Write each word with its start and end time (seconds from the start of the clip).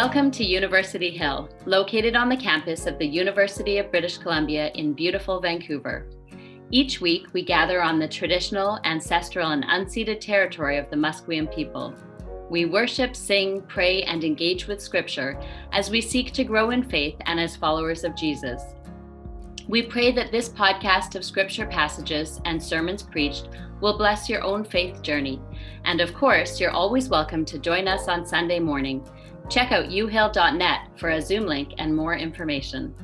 Welcome 0.00 0.30
to 0.30 0.44
University 0.44 1.10
Hill, 1.10 1.48
located 1.66 2.14
on 2.14 2.28
the 2.28 2.36
campus 2.36 2.86
of 2.86 3.00
the 3.00 3.04
University 3.04 3.78
of 3.78 3.90
British 3.90 4.16
Columbia 4.16 4.70
in 4.76 4.92
beautiful 4.92 5.40
Vancouver. 5.40 6.06
Each 6.70 7.00
week, 7.00 7.26
we 7.32 7.44
gather 7.44 7.82
on 7.82 7.98
the 7.98 8.06
traditional, 8.06 8.78
ancestral, 8.84 9.50
and 9.50 9.64
unceded 9.64 10.20
territory 10.20 10.78
of 10.78 10.88
the 10.88 10.96
Musqueam 10.96 11.52
people. 11.52 11.96
We 12.48 12.64
worship, 12.64 13.16
sing, 13.16 13.62
pray, 13.62 14.04
and 14.04 14.22
engage 14.22 14.68
with 14.68 14.80
Scripture 14.80 15.36
as 15.72 15.90
we 15.90 16.00
seek 16.00 16.32
to 16.34 16.44
grow 16.44 16.70
in 16.70 16.88
faith 16.88 17.16
and 17.26 17.40
as 17.40 17.56
followers 17.56 18.04
of 18.04 18.14
Jesus. 18.14 18.62
We 19.68 19.82
pray 19.82 20.10
that 20.12 20.32
this 20.32 20.48
podcast 20.48 21.14
of 21.14 21.24
Scripture 21.24 21.66
passages 21.66 22.40
and 22.44 22.60
sermons 22.60 23.02
preached 23.02 23.48
will 23.80 23.96
bless 23.96 24.28
your 24.28 24.42
own 24.42 24.64
faith 24.64 25.02
journey. 25.02 25.40
And 25.84 26.00
of 26.00 26.14
course, 26.14 26.58
you're 26.58 26.70
always 26.70 27.08
welcome 27.08 27.44
to 27.44 27.58
join 27.58 27.86
us 27.86 28.08
on 28.08 28.26
Sunday 28.26 28.58
morning 28.58 29.06
Check 29.48 29.72
out 29.72 29.86
uhill.net 29.86 30.80
for 30.96 31.10
a 31.10 31.22
Zoom 31.22 31.46
link 31.46 31.72
and 31.78 31.94
more 31.96 32.14
information. 32.14 32.94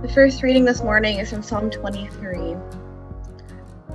The 0.00 0.10
first 0.14 0.44
reading 0.44 0.64
this 0.64 0.82
morning 0.82 1.18
is 1.18 1.30
from 1.30 1.42
Psalm 1.42 1.70
23. 1.70 2.54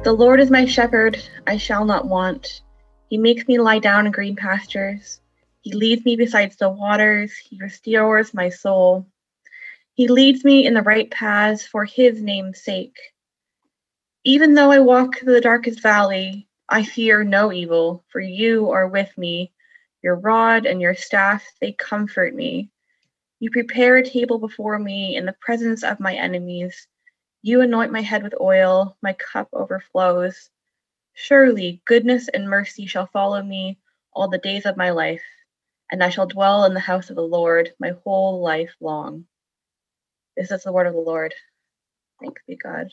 The 0.05 0.13
Lord 0.13 0.39
is 0.39 0.51
my 0.51 0.65
shepherd, 0.65 1.17
I 1.47 1.57
shall 1.57 1.83
not 1.83 2.07
want. 2.07 2.61
He 3.09 3.17
makes 3.17 3.47
me 3.47 3.57
lie 3.57 3.79
down 3.79 4.05
in 4.05 4.11
green 4.11 4.35
pastures. 4.35 5.19
He 5.61 5.73
leads 5.73 6.05
me 6.05 6.15
beside 6.15 6.53
still 6.53 6.75
waters. 6.75 7.35
He 7.35 7.57
restores 7.57 8.31
my 8.31 8.49
soul. 8.49 9.07
He 9.95 10.07
leads 10.07 10.45
me 10.45 10.67
in 10.67 10.75
the 10.75 10.83
right 10.83 11.09
paths 11.09 11.65
for 11.65 11.85
his 11.85 12.21
name's 12.21 12.61
sake. 12.61 12.95
Even 14.23 14.53
though 14.53 14.69
I 14.69 14.77
walk 14.77 15.17
through 15.17 15.33
the 15.33 15.41
darkest 15.41 15.81
valley, 15.81 16.47
I 16.69 16.83
fear 16.83 17.23
no 17.23 17.51
evil, 17.51 18.03
for 18.11 18.21
you 18.21 18.69
are 18.69 18.87
with 18.87 19.09
me. 19.17 19.53
Your 20.03 20.17
rod 20.17 20.67
and 20.67 20.79
your 20.79 20.93
staff, 20.93 21.43
they 21.59 21.71
comfort 21.71 22.35
me. 22.35 22.69
You 23.39 23.49
prepare 23.49 23.97
a 23.97 24.07
table 24.07 24.37
before 24.37 24.77
me 24.77 25.15
in 25.15 25.25
the 25.25 25.35
presence 25.41 25.83
of 25.83 25.99
my 25.99 26.13
enemies. 26.13 26.87
You 27.45 27.61
anoint 27.61 27.91
my 27.91 28.01
head 28.01 28.23
with 28.23 28.33
oil, 28.41 28.97
my 29.03 29.13
cup 29.13 29.49
overflows. 29.53 30.49
Surely 31.13 31.79
goodness 31.85 32.27
and 32.27 32.49
mercy 32.49 32.87
shall 32.87 33.05
follow 33.05 33.39
me 33.43 33.77
all 34.13 34.27
the 34.27 34.39
days 34.39 34.65
of 34.65 34.77
my 34.77 34.89
life, 34.89 35.21
and 35.91 36.03
I 36.03 36.09
shall 36.09 36.25
dwell 36.25 36.65
in 36.65 36.73
the 36.73 36.79
house 36.79 37.11
of 37.11 37.15
the 37.15 37.21
Lord 37.21 37.71
my 37.79 37.91
whole 38.03 38.41
life 38.41 38.73
long. 38.79 39.27
This 40.35 40.49
is 40.49 40.63
the 40.63 40.71
word 40.71 40.87
of 40.87 40.95
the 40.95 40.99
Lord. 40.99 41.35
Thanks 42.19 42.41
be 42.47 42.55
God. 42.55 42.89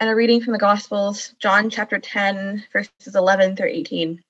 And 0.00 0.08
a 0.08 0.14
reading 0.14 0.40
from 0.40 0.54
the 0.54 0.58
Gospels, 0.58 1.34
John 1.38 1.68
chapter 1.68 1.98
10, 1.98 2.64
verses 2.72 3.16
11 3.16 3.54
through 3.54 3.68
18. 3.68 4.24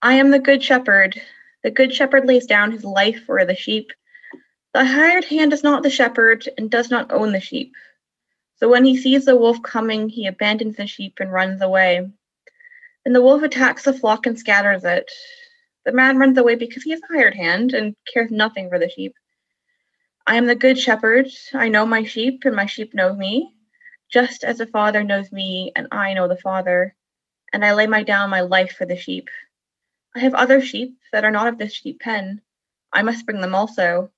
I 0.00 0.14
am 0.14 0.30
the 0.30 0.38
good 0.38 0.62
shepherd. 0.62 1.20
The 1.62 1.70
good 1.70 1.92
shepherd 1.92 2.24
lays 2.24 2.46
down 2.46 2.72
his 2.72 2.82
life 2.82 3.26
for 3.26 3.44
the 3.44 3.54
sheep. 3.54 3.92
The 4.76 4.84
hired 4.84 5.24
hand 5.24 5.54
is 5.54 5.62
not 5.64 5.82
the 5.82 5.88
shepherd 5.88 6.46
and 6.58 6.70
does 6.70 6.90
not 6.90 7.10
own 7.10 7.32
the 7.32 7.40
sheep. 7.40 7.74
So 8.56 8.68
when 8.68 8.84
he 8.84 8.94
sees 8.94 9.24
the 9.24 9.34
wolf 9.34 9.62
coming, 9.62 10.10
he 10.10 10.26
abandons 10.26 10.76
the 10.76 10.86
sheep 10.86 11.14
and 11.18 11.32
runs 11.32 11.62
away. 11.62 12.06
And 13.06 13.14
the 13.14 13.22
wolf 13.22 13.42
attacks 13.42 13.84
the 13.84 13.94
flock 13.94 14.26
and 14.26 14.38
scatters 14.38 14.84
it. 14.84 15.10
The 15.86 15.92
man 15.92 16.18
runs 16.18 16.36
away 16.36 16.56
because 16.56 16.82
he 16.82 16.92
is 16.92 17.00
a 17.00 17.14
hired 17.14 17.34
hand 17.34 17.72
and 17.72 17.96
cares 18.12 18.30
nothing 18.30 18.68
for 18.68 18.78
the 18.78 18.90
sheep. 18.90 19.14
I 20.26 20.36
am 20.36 20.44
the 20.44 20.54
good 20.54 20.78
shepherd. 20.78 21.30
I 21.54 21.70
know 21.70 21.86
my 21.86 22.04
sheep, 22.04 22.42
and 22.44 22.54
my 22.54 22.66
sheep 22.66 22.92
know 22.92 23.14
me, 23.14 23.54
just 24.12 24.44
as 24.44 24.58
the 24.58 24.66
Father 24.66 25.02
knows 25.02 25.32
me, 25.32 25.72
and 25.74 25.88
I 25.90 26.12
know 26.12 26.28
the 26.28 26.36
Father. 26.36 26.94
And 27.50 27.64
I 27.64 27.72
lay 27.72 27.86
my 27.86 28.02
down 28.02 28.28
my 28.28 28.42
life 28.42 28.72
for 28.72 28.84
the 28.84 28.98
sheep. 28.98 29.30
I 30.14 30.18
have 30.18 30.34
other 30.34 30.60
sheep 30.60 30.98
that 31.14 31.24
are 31.24 31.30
not 31.30 31.48
of 31.48 31.56
this 31.56 31.72
sheep 31.72 32.00
pen. 32.00 32.42
I 32.92 33.00
must 33.00 33.24
bring 33.24 33.40
them 33.40 33.54
also. 33.54 34.10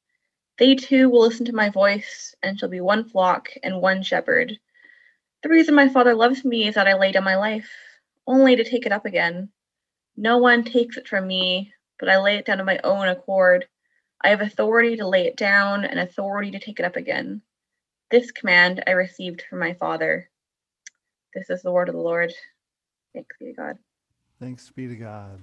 They 0.58 0.74
too 0.74 1.08
will 1.08 1.20
listen 1.20 1.46
to 1.46 1.54
my 1.54 1.70
voice, 1.70 2.34
and 2.42 2.58
shall 2.58 2.68
be 2.68 2.80
one 2.80 3.08
flock 3.08 3.48
and 3.62 3.80
one 3.80 4.02
shepherd. 4.02 4.58
The 5.42 5.48
reason 5.48 5.74
my 5.74 5.88
Father 5.88 6.14
loves 6.14 6.44
me 6.44 6.66
is 6.66 6.74
that 6.74 6.88
I 6.88 6.94
lay 6.94 7.12
down 7.12 7.24
my 7.24 7.36
life, 7.36 7.70
only 8.26 8.56
to 8.56 8.64
take 8.64 8.84
it 8.84 8.92
up 8.92 9.06
again. 9.06 9.50
No 10.16 10.38
one 10.38 10.64
takes 10.64 10.96
it 10.96 11.06
from 11.06 11.28
me, 11.28 11.72
but 12.00 12.08
I 12.08 12.18
lay 12.18 12.36
it 12.36 12.44
down 12.44 12.58
of 12.58 12.66
my 12.66 12.80
own 12.82 13.06
accord. 13.08 13.66
I 14.20 14.30
have 14.30 14.40
authority 14.40 14.96
to 14.96 15.06
lay 15.06 15.26
it 15.28 15.36
down 15.36 15.84
and 15.84 16.00
authority 16.00 16.50
to 16.50 16.58
take 16.58 16.80
it 16.80 16.84
up 16.84 16.96
again. 16.96 17.40
This 18.10 18.32
command 18.32 18.82
I 18.86 18.92
received 18.92 19.44
from 19.48 19.60
my 19.60 19.74
Father. 19.74 20.28
This 21.34 21.50
is 21.50 21.62
the 21.62 21.70
word 21.70 21.88
of 21.88 21.94
the 21.94 22.00
Lord. 22.00 22.32
Thanks 23.14 23.36
be 23.38 23.46
to 23.46 23.52
God. 23.52 23.78
Thanks 24.40 24.70
be 24.70 24.88
to 24.88 24.96
God. 24.96 25.38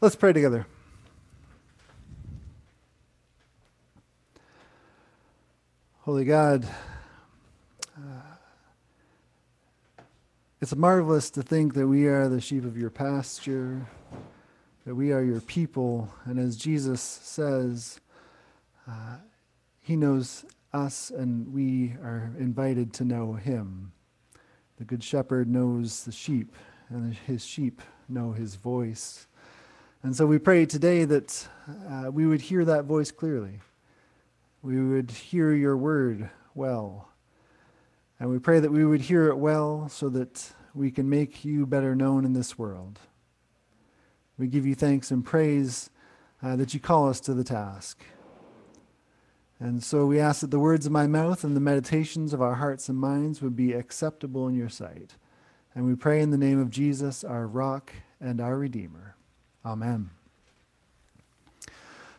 Let's 0.00 0.14
pray 0.14 0.32
together. 0.32 0.66
Holy 6.04 6.26
God, 6.26 6.68
uh, 7.96 10.02
it's 10.60 10.76
marvelous 10.76 11.30
to 11.30 11.42
think 11.42 11.72
that 11.72 11.86
we 11.86 12.08
are 12.08 12.28
the 12.28 12.42
sheep 12.42 12.66
of 12.66 12.76
your 12.76 12.90
pasture 12.90 13.88
that 14.84 14.94
we 14.94 15.12
are 15.12 15.22
your 15.22 15.40
people. 15.40 16.12
And 16.26 16.38
as 16.38 16.58
Jesus 16.58 17.00
says, 17.00 18.02
uh, 18.86 19.16
he 19.80 19.96
knows 19.96 20.44
us 20.74 21.08
and 21.08 21.50
we 21.54 21.94
are 22.02 22.34
invited 22.38 22.92
to 22.92 23.04
know 23.04 23.32
him. 23.32 23.90
The 24.76 24.84
Good 24.84 25.02
Shepherd 25.02 25.48
knows 25.48 26.04
the 26.04 26.12
sheep, 26.12 26.54
and 26.90 27.14
his 27.14 27.46
sheep 27.46 27.80
know 28.10 28.32
his 28.32 28.56
voice. 28.56 29.26
And 30.02 30.14
so 30.14 30.26
we 30.26 30.38
pray 30.38 30.66
today 30.66 31.06
that 31.06 31.48
uh, 31.88 32.10
we 32.10 32.26
would 32.26 32.42
hear 32.42 32.62
that 32.66 32.84
voice 32.84 33.10
clearly. 33.10 33.60
We 34.64 34.82
would 34.82 35.10
hear 35.10 35.52
your 35.52 35.76
word 35.76 36.30
well. 36.54 37.10
And 38.18 38.30
we 38.30 38.38
pray 38.38 38.60
that 38.60 38.72
we 38.72 38.82
would 38.82 39.02
hear 39.02 39.28
it 39.28 39.36
well 39.36 39.90
so 39.90 40.08
that 40.08 40.54
we 40.72 40.90
can 40.90 41.06
make 41.10 41.44
you 41.44 41.66
better 41.66 41.94
known 41.94 42.24
in 42.24 42.32
this 42.32 42.58
world. 42.58 42.98
We 44.38 44.46
give 44.46 44.64
you 44.64 44.74
thanks 44.74 45.10
and 45.10 45.22
praise 45.22 45.90
uh, 46.42 46.56
that 46.56 46.72
you 46.72 46.80
call 46.80 47.10
us 47.10 47.20
to 47.20 47.34
the 47.34 47.44
task. 47.44 48.02
And 49.60 49.84
so 49.84 50.06
we 50.06 50.18
ask 50.18 50.40
that 50.40 50.50
the 50.50 50.58
words 50.58 50.86
of 50.86 50.92
my 50.92 51.06
mouth 51.06 51.44
and 51.44 51.54
the 51.54 51.60
meditations 51.60 52.32
of 52.32 52.40
our 52.40 52.54
hearts 52.54 52.88
and 52.88 52.98
minds 52.98 53.42
would 53.42 53.54
be 53.54 53.74
acceptable 53.74 54.48
in 54.48 54.54
your 54.54 54.70
sight. 54.70 55.16
And 55.74 55.84
we 55.84 55.94
pray 55.94 56.22
in 56.22 56.30
the 56.30 56.38
name 56.38 56.58
of 56.58 56.70
Jesus, 56.70 57.22
our 57.22 57.46
rock 57.46 57.92
and 58.18 58.40
our 58.40 58.56
Redeemer. 58.56 59.16
Amen. 59.62 60.08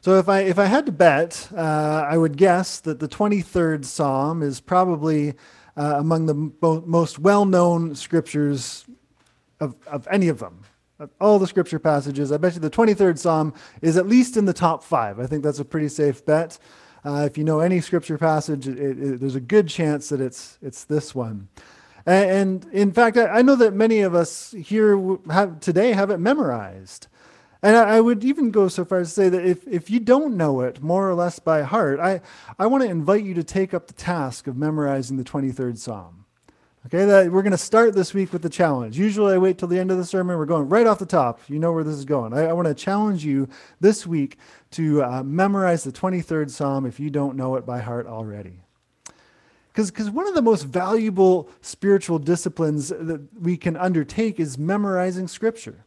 So 0.05 0.19
if 0.19 0.29
I, 0.29 0.41
if 0.41 0.59
I 0.59 0.66
had 0.66 0.85
to 0.85 0.91
bet, 0.91 1.49
uh, 1.57 2.05
I 2.07 2.16
would 2.16 2.38
guess 2.38 2.79
that 2.81 2.99
the 2.99 3.07
23rd 3.07 3.83
Psalm 3.85 4.43
is 4.43 4.61
probably 4.61 5.33
uh, 5.75 5.95
among 5.97 6.27
the 6.27 6.35
mo- 6.35 6.83
most 6.85 7.17
well 7.17 7.43
known 7.43 7.95
scriptures 7.95 8.85
of, 9.59 9.73
of 9.88 10.07
any 10.11 10.27
of 10.27 10.38
them 10.38 10.63
all 11.19 11.39
the 11.39 11.47
scripture 11.47 11.79
passages. 11.79 12.31
I 12.31 12.38
bet 12.38 12.53
you 12.53 12.59
the 12.59 12.69
23rd 12.69 13.17
Psalm 13.17 13.55
is 13.81 13.97
at 13.97 14.05
least 14.05 14.38
in 14.38 14.45
the 14.45 14.53
top 14.53 14.83
five. 14.83 15.19
I 15.19 15.25
think 15.25 15.43
that's 15.43 15.57
a 15.57 15.66
pretty 15.66 15.89
safe 15.89 16.23
bet. 16.23 16.59
Uh, 17.03 17.23
if 17.25 17.35
you 17.35 17.43
know 17.43 17.59
any 17.59 17.81
scripture 17.81 18.19
passage, 18.19 18.67
it, 18.67 18.78
it, 18.78 19.19
there's 19.19 19.34
a 19.34 19.41
good 19.41 19.67
chance 19.67 20.09
that 20.09 20.22
it's, 20.22 20.59
it's 20.61 20.84
this 20.84 21.16
one. 21.16 21.47
And, 22.05 22.63
and 22.63 22.73
in 22.73 22.91
fact, 22.91 23.17
I, 23.17 23.25
I, 23.25 23.41
know 23.41 23.55
that 23.55 23.73
many 23.73 24.02
of 24.02 24.13
us 24.13 24.52
here 24.52 25.17
have, 25.31 25.59
today 25.61 25.93
have 25.93 26.11
it 26.11 26.19
memorized. 26.19 27.07
And 27.66 27.76
I, 27.76 27.96
I 27.96 28.00
would 28.00 28.23
even 28.23 28.52
go 28.52 28.67
so 28.67 28.85
far 28.85 29.00
as 29.00 29.08
to 29.08 29.14
say 29.16 29.28
that 29.28 29.44
if, 29.44 29.67
if 29.67 29.90
you 29.90 30.00
don't 30.00 30.38
know 30.38 30.62
it 30.62 30.84
more 30.84 31.09
or 31.09 31.16
less 31.16 31.40
by 31.40 31.64
heart, 31.64 32.00
I, 32.00 32.22
I 32.59 32.67
want 32.67 32.84
to 32.84 32.90
invite 32.90 33.23
you 33.23 33.34
to 33.34 33.44
take 33.44 33.73
up 33.73 33.88
the 33.88 33.94
task 33.94 34.46
of 34.46 34.56
memorizing 34.56 35.17
the 35.17 35.23
23rd 35.23 35.79
Psalm. 35.79 36.26
Okay, 36.85 37.06
that 37.06 37.32
we're 37.32 37.41
going 37.41 37.53
to 37.53 37.58
start 37.58 37.96
this 37.96 38.14
week 38.14 38.32
with 38.32 38.44
the 38.44 38.50
challenge. 38.50 39.00
Usually 39.00 39.34
I 39.34 39.40
wait 39.40 39.58
till 39.58 39.67
the 39.67 39.79
end 39.79 39.90
of 39.90 39.97
the 39.97 40.06
sermon. 40.06 40.38
We're 40.38 40.46
going 40.46 40.70
right 40.70 40.85
off 40.85 41.00
the 41.00 41.08
top. 41.08 41.40
You 41.47 41.58
know 41.58 41.72
where 41.72 41.84
this 41.84 41.96
is 41.96 42.06
going. 42.06 42.34
I, 42.34 42.44
I 42.44 42.53
want 42.53 42.67
to 42.67 42.76
challenge 42.76 43.26
you 43.26 43.50
this 43.79 44.06
week 44.06 44.38
to 44.72 45.03
uh, 45.03 45.23
memorize 45.23 45.84
the 45.84 45.91
23rd 45.91 46.52
Psalm 46.52 46.85
if 46.85 47.00
you 47.00 47.09
don't 47.09 47.35
know 47.35 47.56
it 47.56 47.66
by 47.66 47.79
heart 47.79 48.06
already. 48.06 48.59
Because 49.73 50.12
one 50.12 50.28
of 50.28 50.35
the 50.35 50.44
most 50.44 50.66
valuable 50.66 51.50
spiritual 51.62 52.20
disciplines 52.20 52.90
that 52.90 53.28
we 53.41 53.58
can 53.58 53.76
undertake 53.76 54.40
is 54.40 54.56
memorizing 54.56 55.28
Scripture. 55.28 55.84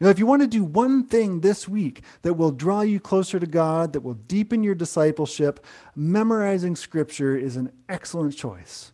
You 0.00 0.06
know, 0.06 0.10
if 0.10 0.18
you 0.18 0.24
want 0.24 0.40
to 0.40 0.48
do 0.48 0.64
one 0.64 1.04
thing 1.04 1.40
this 1.40 1.68
week 1.68 2.02
that 2.22 2.32
will 2.32 2.52
draw 2.52 2.80
you 2.80 2.98
closer 2.98 3.38
to 3.38 3.46
God, 3.46 3.92
that 3.92 4.00
will 4.00 4.14
deepen 4.14 4.62
your 4.62 4.74
discipleship, 4.74 5.64
memorizing 5.94 6.74
Scripture 6.74 7.36
is 7.36 7.56
an 7.56 7.70
excellent 7.86 8.34
choice. 8.34 8.92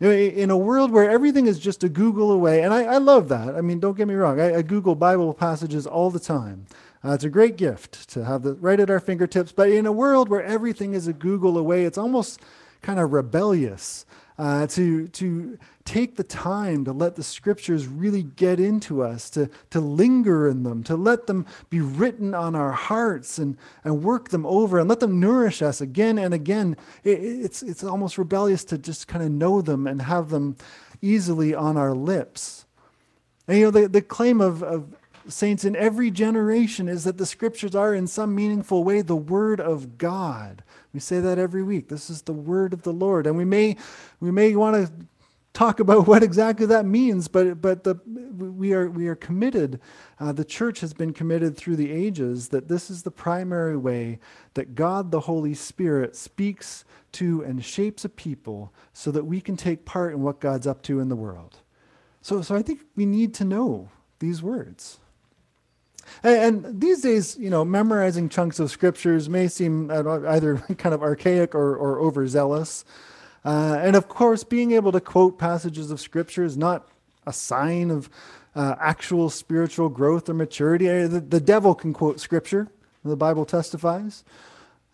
You 0.00 0.08
know, 0.08 0.14
in 0.14 0.50
a 0.50 0.56
world 0.56 0.90
where 0.90 1.08
everything 1.08 1.46
is 1.46 1.60
just 1.60 1.84
a 1.84 1.88
Google 1.88 2.32
away, 2.32 2.64
and 2.64 2.74
I, 2.74 2.82
I 2.84 2.98
love 2.98 3.28
that. 3.28 3.54
I 3.54 3.60
mean, 3.60 3.78
don't 3.78 3.96
get 3.96 4.08
me 4.08 4.14
wrong, 4.14 4.40
I, 4.40 4.56
I, 4.56 4.62
Google 4.62 4.96
Bible 4.96 5.32
passages 5.32 5.86
all 5.86 6.10
the 6.10 6.18
time. 6.18 6.66
Uh, 7.04 7.12
it's 7.12 7.24
a 7.24 7.30
great 7.30 7.56
gift 7.56 8.08
to 8.10 8.24
have 8.24 8.42
the 8.42 8.54
right 8.54 8.80
at 8.80 8.90
our 8.90 9.00
fingertips, 9.00 9.52
but 9.52 9.70
in 9.70 9.86
a 9.86 9.92
world 9.92 10.28
where 10.28 10.42
everything 10.42 10.92
is 10.92 11.06
a 11.06 11.12
Google 11.12 11.56
away, 11.56 11.84
it's 11.84 11.98
almost 11.98 12.40
kind 12.82 12.98
of 12.98 13.12
rebellious 13.12 14.06
uh, 14.38 14.66
to, 14.68 15.06
to 15.08 15.58
take 15.88 16.16
the 16.16 16.22
time 16.22 16.84
to 16.84 16.92
let 16.92 17.16
the 17.16 17.22
scriptures 17.22 17.86
really 17.86 18.22
get 18.22 18.60
into 18.60 19.02
us, 19.02 19.30
to, 19.30 19.48
to 19.70 19.80
linger 19.80 20.46
in 20.46 20.62
them, 20.62 20.84
to 20.84 20.94
let 20.94 21.26
them 21.26 21.46
be 21.70 21.80
written 21.80 22.34
on 22.34 22.54
our 22.54 22.72
hearts 22.72 23.38
and, 23.38 23.56
and 23.84 24.04
work 24.04 24.28
them 24.28 24.44
over 24.44 24.78
and 24.78 24.86
let 24.86 25.00
them 25.00 25.18
nourish 25.18 25.62
us 25.62 25.80
again 25.80 26.18
and 26.18 26.34
again. 26.34 26.76
It, 27.04 27.20
it's, 27.20 27.62
it's 27.62 27.82
almost 27.82 28.18
rebellious 28.18 28.64
to 28.64 28.76
just 28.76 29.08
kind 29.08 29.24
of 29.24 29.30
know 29.30 29.62
them 29.62 29.86
and 29.86 30.02
have 30.02 30.28
them 30.28 30.58
easily 31.00 31.54
on 31.54 31.78
our 31.78 31.94
lips. 31.94 32.66
And 33.46 33.56
you 33.56 33.64
know, 33.64 33.70
the, 33.70 33.88
the 33.88 34.02
claim 34.02 34.42
of, 34.42 34.62
of 34.62 34.94
saints 35.26 35.64
in 35.64 35.74
every 35.74 36.10
generation 36.10 36.86
is 36.86 37.04
that 37.04 37.16
the 37.16 37.24
scriptures 37.24 37.74
are, 37.74 37.94
in 37.94 38.06
some 38.06 38.34
meaningful 38.34 38.84
way, 38.84 39.00
the 39.00 39.16
word 39.16 39.58
of 39.58 39.96
God. 39.96 40.62
We 40.92 41.00
say 41.00 41.20
that 41.20 41.38
every 41.38 41.62
week. 41.62 41.88
This 41.88 42.10
is 42.10 42.22
the 42.22 42.34
word 42.34 42.74
of 42.74 42.82
the 42.82 42.92
Lord. 42.92 43.26
And 43.26 43.38
we 43.38 43.46
may, 43.46 43.76
we 44.20 44.30
may 44.30 44.54
want 44.54 44.76
to 44.76 44.92
talk 45.58 45.80
about 45.80 46.06
what 46.06 46.22
exactly 46.22 46.66
that 46.66 46.86
means, 46.86 47.28
but, 47.28 47.60
but 47.60 47.84
the, 47.84 47.96
we, 48.06 48.72
are, 48.72 48.88
we 48.88 49.08
are 49.08 49.16
committed. 49.16 49.80
Uh, 50.20 50.32
the 50.32 50.44
church 50.44 50.80
has 50.80 50.94
been 50.94 51.12
committed 51.12 51.56
through 51.56 51.76
the 51.76 51.90
ages 51.90 52.48
that 52.48 52.68
this 52.68 52.88
is 52.88 53.02
the 53.02 53.10
primary 53.10 53.76
way 53.76 54.20
that 54.54 54.74
God, 54.74 55.10
the 55.10 55.20
Holy 55.20 55.54
Spirit, 55.54 56.14
speaks 56.14 56.84
to 57.12 57.42
and 57.42 57.64
shapes 57.64 58.04
a 58.04 58.08
people 58.08 58.72
so 58.92 59.10
that 59.10 59.24
we 59.24 59.40
can 59.40 59.56
take 59.56 59.84
part 59.84 60.12
in 60.12 60.22
what 60.22 60.40
God's 60.40 60.66
up 60.66 60.82
to 60.82 61.00
in 61.00 61.08
the 61.08 61.16
world. 61.16 61.58
So, 62.20 62.42
so 62.42 62.54
I 62.54 62.62
think 62.62 62.80
we 62.94 63.06
need 63.06 63.34
to 63.34 63.44
know 63.44 63.90
these 64.18 64.42
words. 64.42 64.98
And, 66.22 66.80
these 66.80 67.02
days, 67.02 67.36
you 67.38 67.50
know, 67.50 67.64
memorizing 67.64 68.28
chunks 68.28 68.58
of 68.58 68.70
scriptures 68.70 69.28
may 69.28 69.48
seem 69.48 69.90
either 69.90 70.56
kind 70.78 70.94
of 70.94 71.02
archaic 71.02 71.54
or, 71.54 71.76
or 71.76 72.00
overzealous. 72.00 72.84
Uh, 73.44 73.78
and 73.80 73.96
of 73.96 74.08
course, 74.08 74.44
being 74.44 74.72
able 74.72 74.92
to 74.92 75.00
quote 75.00 75.38
passages 75.38 75.90
of 75.90 76.00
scripture 76.00 76.44
is 76.44 76.56
not 76.56 76.88
a 77.26 77.32
sign 77.32 77.90
of 77.90 78.10
uh, 78.54 78.74
actual 78.80 79.30
spiritual 79.30 79.88
growth 79.88 80.28
or 80.28 80.34
maturity. 80.34 80.86
The, 80.86 81.20
the, 81.20 81.40
devil 81.40 81.74
can 81.74 81.92
quote 81.92 82.20
scripture, 82.20 82.68
the 83.04 83.16
Bible 83.16 83.44
testifies. 83.44 84.24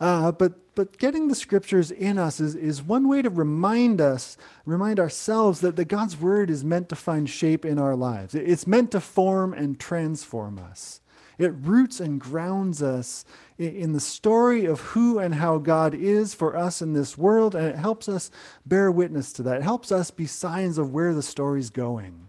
Uh, 0.00 0.32
but 0.32 0.54
but 0.74 0.98
getting 0.98 1.28
the 1.28 1.34
scriptures 1.34 1.90
in 1.90 2.18
us 2.18 2.40
is, 2.40 2.54
is 2.54 2.82
one 2.82 3.08
way 3.08 3.22
to 3.22 3.30
remind 3.30 4.00
us, 4.00 4.36
remind 4.66 4.98
ourselves 4.98 5.60
that, 5.60 5.76
that 5.76 5.86
God's 5.86 6.16
word 6.18 6.50
is 6.50 6.64
meant 6.64 6.88
to 6.88 6.96
find 6.96 7.28
shape 7.30 7.64
in 7.64 7.78
our 7.78 7.94
lives. 7.94 8.34
It's 8.34 8.66
meant 8.66 8.90
to 8.92 9.00
form 9.00 9.52
and 9.52 9.78
transform 9.78 10.58
us. 10.58 11.00
It 11.38 11.52
roots 11.60 12.00
and 12.00 12.20
grounds 12.20 12.82
us 12.82 13.24
in 13.58 13.92
the 13.92 14.00
story 14.00 14.64
of 14.64 14.80
who 14.80 15.18
and 15.18 15.34
how 15.34 15.58
God 15.58 15.94
is 15.94 16.34
for 16.34 16.56
us 16.56 16.82
in 16.82 16.92
this 16.92 17.18
world, 17.18 17.54
and 17.54 17.66
it 17.66 17.76
helps 17.76 18.08
us 18.08 18.30
bear 18.66 18.90
witness 18.90 19.32
to 19.34 19.42
that. 19.44 19.58
It 19.58 19.62
helps 19.62 19.90
us 19.92 20.10
be 20.10 20.26
signs 20.26 20.78
of 20.78 20.92
where 20.92 21.14
the 21.14 21.22
story's 21.22 21.70
going. 21.70 22.28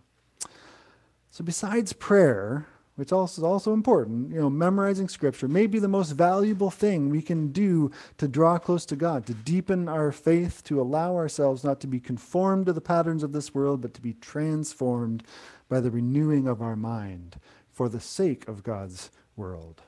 So, 1.29 1.43
besides 1.43 1.93
prayer, 1.93 2.67
which 2.95 3.11
also 3.11 3.41
is 3.41 3.43
also 3.43 3.73
important, 3.73 4.31
you 4.31 4.39
know, 4.39 4.49
memorizing 4.49 5.09
scripture 5.09 5.49
may 5.49 5.67
be 5.67 5.79
the 5.79 5.87
most 5.87 6.11
valuable 6.11 6.71
thing 6.71 7.09
we 7.09 7.21
can 7.21 7.51
do 7.51 7.91
to 8.17 8.27
draw 8.27 8.57
close 8.57 8.85
to 8.85 8.95
God, 8.95 9.25
to 9.25 9.33
deepen 9.33 9.89
our 9.89 10.13
faith, 10.13 10.63
to 10.63 10.79
allow 10.79 11.15
ourselves 11.15 11.63
not 11.63 11.81
to 11.81 11.87
be 11.87 11.99
conformed 11.99 12.67
to 12.67 12.73
the 12.73 12.79
patterns 12.79 13.21
of 13.21 13.33
this 13.33 13.53
world, 13.53 13.81
but 13.81 13.93
to 13.95 14.01
be 14.01 14.13
transformed 14.13 15.23
by 15.67 15.81
the 15.81 15.91
renewing 15.91 16.47
of 16.47 16.61
our 16.61 16.77
mind 16.77 17.37
for 17.75 17.89
the 17.89 17.99
sake 17.99 18.47
of 18.47 18.63
God's 18.63 19.11
world. 19.35 19.83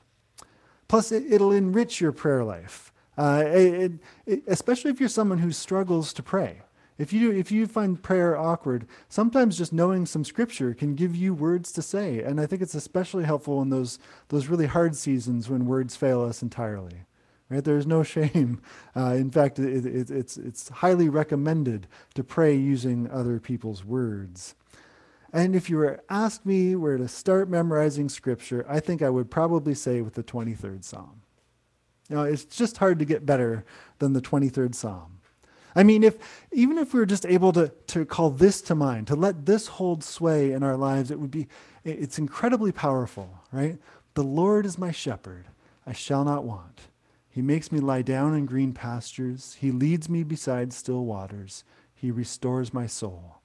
Plus, 0.86 1.10
it, 1.10 1.40
will 1.40 1.52
enrich 1.52 2.00
your 2.00 2.12
prayer 2.12 2.44
life, 2.44 2.92
uh, 3.16 3.42
it, 3.46 3.92
it, 4.26 4.42
especially 4.46 4.90
if 4.90 5.00
you're 5.00 5.08
someone 5.08 5.38
who 5.38 5.50
struggles 5.50 6.12
to 6.12 6.22
pray. 6.22 6.60
If 6.98 7.12
you, 7.12 7.30
if 7.30 7.50
you 7.50 7.66
find 7.66 8.02
prayer 8.02 8.36
awkward, 8.36 8.86
sometimes 9.08 9.56
just 9.56 9.72
knowing 9.72 10.04
some 10.04 10.24
scripture 10.24 10.74
can 10.74 10.94
give 10.94 11.14
you 11.14 11.32
words 11.32 11.72
to 11.72 11.82
say. 11.82 12.22
And 12.22 12.40
I 12.40 12.46
think 12.46 12.60
it's 12.60 12.74
especially 12.74 13.24
helpful 13.24 13.62
in 13.62 13.70
those, 13.70 13.98
those 14.28 14.48
really 14.48 14.66
hard 14.66 14.96
seasons 14.96 15.48
when 15.48 15.66
words 15.66 15.94
fail 15.94 16.22
us 16.22 16.42
entirely. 16.42 17.04
Right? 17.48 17.62
There's 17.64 17.86
no 17.86 18.02
shame. 18.02 18.60
Uh, 18.96 19.14
in 19.14 19.30
fact, 19.30 19.58
it, 19.58 19.86
it, 19.86 20.10
it's, 20.10 20.36
it's 20.36 20.68
highly 20.68 21.08
recommended 21.08 21.86
to 22.14 22.24
pray 22.24 22.54
using 22.54 23.08
other 23.10 23.38
people's 23.38 23.84
words. 23.84 24.54
And 25.32 25.54
if 25.54 25.68
you 25.68 25.76
were 25.76 26.02
asked 26.08 26.46
me 26.46 26.74
where 26.74 26.96
to 26.96 27.08
start 27.08 27.50
memorizing 27.50 28.08
scripture, 28.08 28.64
I 28.68 28.80
think 28.80 29.02
I 29.02 29.10
would 29.10 29.30
probably 29.30 29.74
say 29.74 30.00
with 30.00 30.14
the 30.14 30.22
23rd 30.22 30.84
Psalm. 30.84 31.22
Now, 32.08 32.22
it's 32.22 32.44
just 32.44 32.78
hard 32.78 32.98
to 33.00 33.04
get 33.04 33.26
better 33.26 33.64
than 33.98 34.14
the 34.14 34.22
23rd 34.22 34.74
Psalm. 34.74 35.18
I 35.76 35.82
mean, 35.82 36.02
if 36.02 36.16
even 36.50 36.78
if 36.78 36.94
we 36.94 37.00
were 37.00 37.06
just 37.06 37.26
able 37.26 37.52
to, 37.52 37.68
to 37.88 38.04
call 38.04 38.30
this 38.30 38.62
to 38.62 38.74
mind, 38.74 39.06
to 39.08 39.14
let 39.14 39.46
this 39.46 39.66
hold 39.66 40.02
sway 40.02 40.52
in 40.52 40.62
our 40.62 40.76
lives, 40.76 41.10
it 41.10 41.20
would 41.20 41.30
be 41.30 41.46
it's 41.84 42.18
incredibly 42.18 42.72
powerful, 42.72 43.38
right? 43.52 43.78
The 44.14 44.24
Lord 44.24 44.66
is 44.66 44.78
my 44.78 44.90
shepherd, 44.90 45.46
I 45.86 45.92
shall 45.92 46.24
not 46.24 46.44
want. 46.44 46.80
He 47.28 47.42
makes 47.42 47.70
me 47.70 47.78
lie 47.78 48.02
down 48.02 48.34
in 48.34 48.46
green 48.46 48.72
pastures. 48.72 49.56
He 49.60 49.70
leads 49.70 50.08
me 50.08 50.24
beside 50.24 50.72
still 50.72 51.04
waters. 51.04 51.62
He 51.94 52.10
restores 52.10 52.74
my 52.74 52.86
soul. 52.86 53.37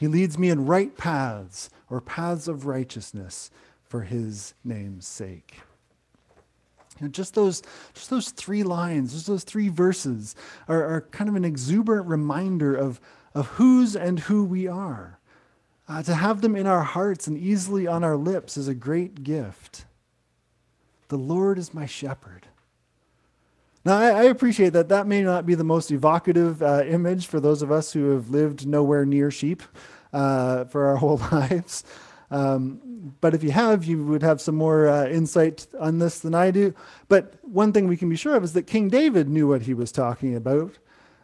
He 0.00 0.08
leads 0.08 0.38
me 0.38 0.48
in 0.48 0.64
right 0.64 0.96
paths 0.96 1.68
or 1.90 2.00
paths 2.00 2.48
of 2.48 2.64
righteousness 2.64 3.50
for 3.84 4.00
his 4.00 4.54
name's 4.64 5.06
sake. 5.06 5.60
You 6.98 7.06
know, 7.06 7.10
just 7.10 7.34
those, 7.34 7.62
just 7.92 8.08
those 8.08 8.30
three 8.30 8.62
lines, 8.62 9.12
just 9.12 9.26
those 9.26 9.44
three 9.44 9.68
verses 9.68 10.34
are, 10.68 10.82
are 10.82 11.00
kind 11.02 11.28
of 11.28 11.36
an 11.36 11.44
exuberant 11.44 12.06
reminder 12.06 12.74
of, 12.74 12.98
of 13.34 13.46
whose 13.48 13.94
and 13.94 14.20
who 14.20 14.42
we 14.42 14.66
are. 14.66 15.18
Uh, 15.86 16.02
to 16.04 16.14
have 16.14 16.40
them 16.40 16.56
in 16.56 16.66
our 16.66 16.82
hearts 16.82 17.26
and 17.26 17.36
easily 17.36 17.86
on 17.86 18.02
our 18.02 18.16
lips 18.16 18.56
is 18.56 18.68
a 18.68 18.74
great 18.74 19.22
gift. 19.22 19.84
The 21.08 21.18
Lord 21.18 21.58
is 21.58 21.74
my 21.74 21.84
shepherd. 21.84 22.46
Now, 23.84 23.96
I, 23.96 24.08
I, 24.10 24.22
appreciate 24.24 24.74
that 24.74 24.90
that 24.90 25.06
may 25.06 25.22
not 25.22 25.46
be 25.46 25.54
the 25.54 25.64
most 25.64 25.90
evocative 25.90 26.62
uh, 26.62 26.84
image 26.84 27.26
for 27.26 27.40
those 27.40 27.62
of 27.62 27.72
us 27.72 27.92
who 27.92 28.10
have 28.10 28.28
lived 28.28 28.66
nowhere 28.66 29.06
near 29.06 29.30
sheep 29.30 29.62
uh, 30.12 30.64
for 30.64 30.86
our 30.86 30.96
whole 31.02 31.16
lives. 31.32 31.84
Um, 32.30 33.14
but 33.20 33.34
if 33.34 33.42
you 33.42 33.50
have, 33.50 33.84
you 33.84 34.04
would 34.04 34.22
have 34.22 34.40
some 34.40 34.54
more 34.54 34.86
uh, 34.86 35.08
insight 35.08 35.66
on 35.78 35.98
this 35.98 36.20
than 36.20 36.34
I 36.34 36.50
do. 36.50 36.74
But 37.08 37.34
one 37.42 37.72
thing 37.72 37.88
we 37.88 37.96
can 37.96 38.10
be 38.10 38.16
sure 38.16 38.36
of 38.36 38.44
is 38.44 38.52
that 38.52 38.66
King 38.66 38.88
David 38.88 39.28
knew 39.28 39.48
what 39.48 39.62
he 39.62 39.74
was 39.74 39.90
talking 39.90 40.36
about. 40.36 40.78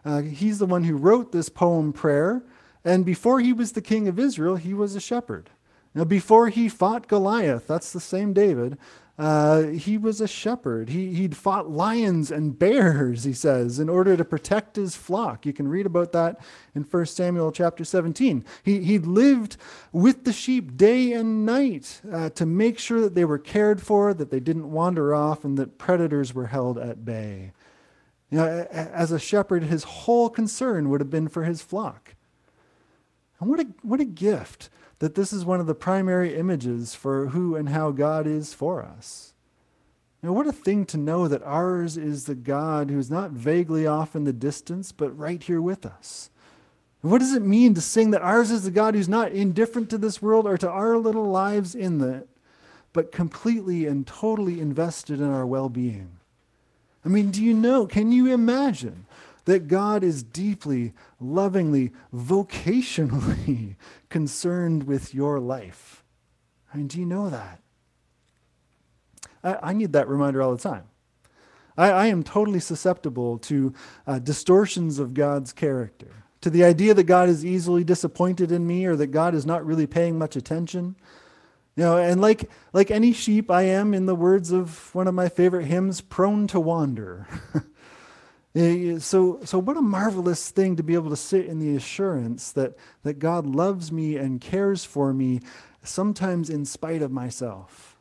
Uh, 0.05 0.23
he's 0.23 0.59
the 0.59 0.67
one 0.67 0.85
who 0.85 0.97
wrote 0.97 1.33
this 1.33 1.49
poem 1.49 1.93
prayer. 1.93 2.43
And 2.85 3.05
before 3.05 3.41
he 3.41 3.53
was 3.53 3.73
the 3.73 3.83
king 3.83 4.09
of 4.09 4.19
Israel, 4.19 4.57
he 4.57 4.73
was 4.73 4.97
a 4.97 5.01
shepherd. 5.01 5.51
Now, 5.95 6.05
before 6.05 6.49
he 6.49 6.69
fought 6.69 7.09
Goliath, 7.09 7.67
that's 7.67 7.93
the 7.93 8.01
same 8.01 8.33
David, 8.33 8.79
uh, 9.19 9.69
he 9.69 9.97
was 9.97 10.21
a 10.21 10.29
shepherd. 10.29 10.91
He, 10.91 11.15
he'd 11.15 11.37
fought 11.37 11.71
lions 11.71 12.31
and 12.31 12.59
bears, 12.59 13.25
he 13.25 13.33
says, 13.33 13.79
in 13.79 13.89
order 13.89 14.15
to 14.15 14.25
protect 14.25 14.77
his 14.77 14.95
flock. 14.95 15.47
You 15.47 15.55
can 15.55 15.69
read 15.69 15.87
about 15.87 16.13
that 16.13 16.39
in 16.75 16.83
1 16.83 17.07
Samuel 17.07 17.51
chapter 17.51 17.83
17. 17.83 18.45
He, 18.63 18.81
he 18.81 18.99
lived 18.99 19.57
with 19.91 20.25
the 20.25 20.35
sheep 20.35 20.77
day 20.77 21.13
and 21.13 21.47
night 21.47 22.03
uh, 22.13 22.29
to 22.31 22.45
make 22.45 22.79
sure 22.79 23.01
that 23.01 23.15
they 23.15 23.25
were 23.25 23.39
cared 23.39 23.81
for, 23.81 24.13
that 24.13 24.31
they 24.31 24.41
didn't 24.41 24.71
wander 24.71 25.15
off, 25.15 25.45
and 25.45 25.57
that 25.57 25.79
predators 25.79 26.35
were 26.35 26.49
held 26.49 26.77
at 26.77 27.07
bay. 27.07 27.53
You 28.31 28.39
know, 28.39 28.67
as 28.71 29.13
a 29.13 29.19
shepherd, 29.19 29.63
his 29.63 29.85
whole 29.85 30.29
concern 30.29 30.91
would 30.91 31.01
have 31.01 31.11
been 31.11 31.29
for 31.29 31.45
his 31.45 31.63
flock. 31.63 32.17
And 33.41 33.49
what 33.49 33.61
a, 33.61 33.67
what 33.83 34.01
a 34.01 34.05
gift 34.05 34.69
that 34.99 35.15
this 35.15 35.33
is 35.33 35.45
one 35.45 35.61
of 35.61 35.67
the 35.67 35.75
primary 35.75 36.35
images 36.37 36.95
for 36.95 37.29
who 37.29 37.55
and 37.55 37.69
how 37.69 37.91
God 37.91 38.27
is 38.27 38.55
for 38.55 38.83
us. 38.83 39.35
Now, 40.23 40.33
what 40.33 40.47
a 40.47 40.53
thing 40.53 40.87
to 40.87 40.97
know 40.97 41.29
that 41.29 41.43
ours 41.43 41.97
is 41.97 42.25
the 42.25 42.35
God 42.35 42.91
who's 42.91 43.11
not 43.11 43.31
vaguely 43.31 43.87
off 43.87 44.17
in 44.17 44.25
the 44.25 44.33
distance, 44.33 44.91
but 44.91 45.17
right 45.17 45.43
here 45.43 45.61
with 45.61 45.85
us. 45.85 46.31
what 47.03 47.19
does 47.19 47.35
it 47.35 47.43
mean 47.43 47.75
to 47.75 47.81
sing 47.81 48.11
that 48.11 48.23
ours 48.23 48.51
is 48.51 48.65
the 48.65 48.71
God 48.71 48.95
who's 48.97 49.09
not 49.09 49.31
indifferent 49.31 49.91
to 49.91 49.99
this 49.99 50.21
world 50.21 50.47
or 50.47 50.59
to 50.59 50.69
our 50.69 50.97
little 50.99 51.27
lives 51.31 51.75
in 51.75 52.03
it, 52.03 52.29
but 52.93 53.13
completely 53.13 53.87
and 53.87 54.07
totally 54.07 54.61
invested 54.61 55.21
in 55.21 55.31
our 55.31 55.47
well 55.47 55.69
being? 55.69 56.17
I 57.05 57.09
mean, 57.09 57.31
do 57.31 57.41
you 57.41 57.55
know? 57.55 57.87
Can 57.87 58.11
you 58.11 58.33
imagine 58.33 59.06
that 59.47 59.69
God 59.69 60.05
is 60.05 60.23
deeply, 60.23 60.93
lovingly, 61.19 61.93
vocationally 62.15 63.77
concerned 64.09 64.85
with 64.85 65.15
your 65.15 65.41
life. 65.41 66.05
I 66.73 66.77
mean, 66.77 66.89
do 66.89 66.99
you 66.99 67.07
know 67.07 67.31
that? 67.31 67.61
I, 69.43 69.71
I 69.71 69.73
need 69.73 69.93
that 69.95 70.09
reminder 70.09 70.43
all 70.43 70.55
the 70.55 70.63
time. 70.63 70.85
I, 71.79 71.91
I 71.91 72.07
am 72.07 72.23
totally 72.23 72.61
susceptible 72.61 73.39
to 73.39 73.73
uh, 74.07 74.19
distortions 74.19 74.99
of 74.99 75.15
God's 75.15 75.53
character, 75.53 76.25
to 76.41 76.51
the 76.51 76.65
idea 76.65 76.93
that 76.95 77.05
God 77.05 77.29
is 77.29 77.45
easily 77.45 77.85
disappointed 77.85 78.51
in 78.51 78.67
me 78.67 78.85
or 78.85 78.97
that 78.97 79.09
God 79.09 79.35
is 79.35 79.47
not 79.47 79.65
really 79.65 79.87
paying 79.87 80.19
much 80.19 80.35
attention. 80.35 80.97
You 81.77 81.85
know, 81.85 81.99
and 81.99 82.21
like 82.21 82.51
like 82.73 82.91
any 82.91 83.13
sheep, 83.13 83.51
I 83.51 83.63
am, 83.63 83.93
in 83.95 84.07
the 84.07 84.15
words 84.15 84.51
of 84.51 84.95
one 84.95 85.07
of 85.07 85.15
my 85.15 85.29
favorite 85.29 85.67
hymns, 85.67 86.01
prone 86.01 86.47
to 86.49 86.59
wander. 86.59 87.29
Eh, 88.57 88.95
eh, 88.95 88.99
so 88.99 89.39
so 89.45 89.59
what 89.59 89.77
a 89.77 89.83
marvelous 89.83 90.51
thing 90.51 90.77
to 90.77 90.83
be 90.83 90.95
able 90.95 91.11
to 91.11 91.17
sit 91.17 91.47
in 91.47 91.59
the 91.59 91.77
assurance 91.77 92.53
that 92.53 92.75
that 93.03 93.19
God 93.19 93.47
loves 93.47 93.93
me 93.93 94.17
and 94.17 94.41
cares 94.41 94.85
for 94.85 95.13
me, 95.13 95.41
sometimes 95.83 96.51
in 96.51 96.65
spite 96.65 97.03
of 97.03 97.13
myself. 97.13 97.97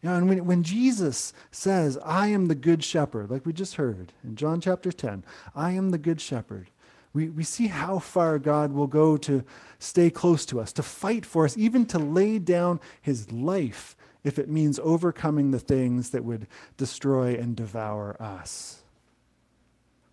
You 0.00 0.10
know, 0.10 0.16
and 0.16 0.28
when, 0.28 0.44
when 0.44 0.62
Jesus 0.62 1.32
says, 1.50 1.98
I 2.04 2.28
am 2.28 2.46
the 2.46 2.54
good 2.54 2.84
shepherd, 2.84 3.30
like 3.30 3.44
we 3.44 3.52
just 3.52 3.76
heard 3.76 4.12
in 4.22 4.36
John 4.36 4.60
chapter 4.60 4.92
10, 4.92 5.24
I 5.54 5.72
am 5.72 5.90
the 5.90 5.98
good 5.98 6.20
shepherd 6.20 6.70
we, 7.14 7.28
we 7.30 7.44
see 7.44 7.68
how 7.68 8.00
far 8.00 8.38
God 8.38 8.72
will 8.72 8.88
go 8.88 9.16
to 9.18 9.44
stay 9.78 10.10
close 10.10 10.44
to 10.46 10.60
us, 10.60 10.72
to 10.74 10.82
fight 10.82 11.24
for 11.24 11.44
us, 11.44 11.56
even 11.56 11.86
to 11.86 11.98
lay 11.98 12.38
down 12.38 12.80
his 13.00 13.32
life 13.32 13.96
if 14.24 14.38
it 14.38 14.48
means 14.48 14.80
overcoming 14.82 15.52
the 15.52 15.60
things 15.60 16.10
that 16.10 16.24
would 16.24 16.48
destroy 16.76 17.34
and 17.34 17.54
devour 17.54 18.20
us. 18.20 18.83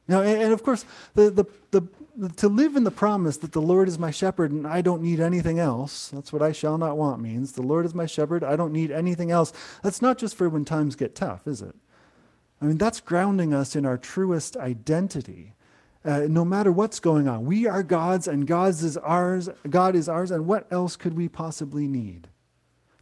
Now, 0.08 0.22
and, 0.22 0.51
of 0.51 0.63
course, 0.63 0.86
the, 1.13 1.29
the, 1.31 1.46
the, 1.72 2.29
to 2.38 2.48
live 2.48 2.75
in 2.75 2.84
the 2.84 2.91
promise 2.91 3.38
that 3.38 3.53
the 3.53 3.62
Lord 3.62 3.88
is 3.88 3.98
my 3.98 4.12
shepherd 4.12 4.51
and 4.51 4.67
I 4.67 4.81
don't 4.81 5.01
need 5.01 5.20
anything 5.20 5.60
else, 5.60 6.10
that's 6.10 6.34
what 6.34 6.41
I 6.41 6.51
shall 6.51 6.77
not 6.77 6.98
want 6.98 7.22
means. 7.22 7.53
The 7.53 7.62
Lord 7.62 7.86
is 7.86 7.96
my 7.96 8.05
shepherd, 8.05 8.43
I 8.43 8.55
don't 8.55 8.74
need 8.74 8.91
anything 8.91 9.31
else. 9.31 9.53
That's 9.84 10.01
not 10.01 10.17
just 10.17 10.36
for 10.36 10.50
when 10.50 10.65
times 10.65 10.96
get 10.96 11.15
tough, 11.15 11.48
is 11.48 11.62
it? 11.62 11.75
I 12.62 12.65
mean, 12.65 12.77
that's 12.77 13.00
grounding 13.00 13.53
us 13.53 13.75
in 13.75 13.86
our 13.86 13.98
truest 13.98 14.58
identity 14.58 15.53
uh, 16.03 16.22
no 16.27 16.43
matter 16.43 16.72
what's 16.72 17.00
going 17.00 17.27
on. 17.27 17.46
We 17.46 17.67
are 17.67 17.84
God's 17.84 18.27
and 18.27 18.48
God's 18.48 18.84
is 18.84 18.98
ours. 18.98 19.50
God 19.70 19.96
is 19.96 20.10
ours, 20.10 20.31
and 20.31 20.48
what 20.48 20.72
else 20.72 20.96
could 20.96 21.15
we 21.15 21.29
possibly 21.29 21.88
need? 21.88 22.27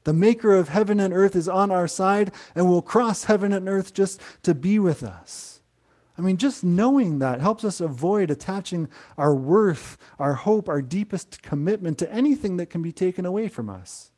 The 0.04 0.14
maker 0.14 0.56
of 0.56 0.70
heaven 0.70 1.00
and 1.00 1.14
earth 1.14 1.36
is 1.36 1.48
on 1.48 1.72
our 1.72 1.88
side 1.88 2.32
and 2.56 2.68
will 2.68 2.82
cross 2.82 3.26
heaven 3.26 3.54
and 3.54 3.70
earth 3.70 3.94
just 3.94 4.22
to 4.44 4.54
be 4.54 4.80
with 4.80 5.04
us. 5.04 5.59
I 6.20 6.22
mean, 6.22 6.36
just 6.36 6.66
knowing 6.66 7.20
that 7.20 7.40
helps 7.40 7.64
us 7.64 7.80
avoid 7.80 8.30
attaching 8.30 8.90
our 9.18 9.34
worth, 9.34 9.98
our 10.20 10.34
hope, 10.34 10.68
our 10.68 10.82
deepest 10.82 11.42
commitment 11.42 11.98
to 12.00 12.12
anything 12.12 12.58
that 12.58 12.70
can 12.70 12.82
be 12.82 12.92
taken 12.92 13.26
away 13.26 13.48
from 13.48 13.70
us. 13.70 14.12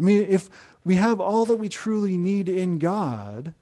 I 0.00 0.02
mean, 0.02 0.26
if 0.28 0.50
we 0.84 0.96
have 0.96 1.20
all 1.20 1.44
that 1.46 1.58
we 1.58 1.68
truly 1.68 2.16
need 2.16 2.48
in 2.48 2.80
God, 2.80 3.54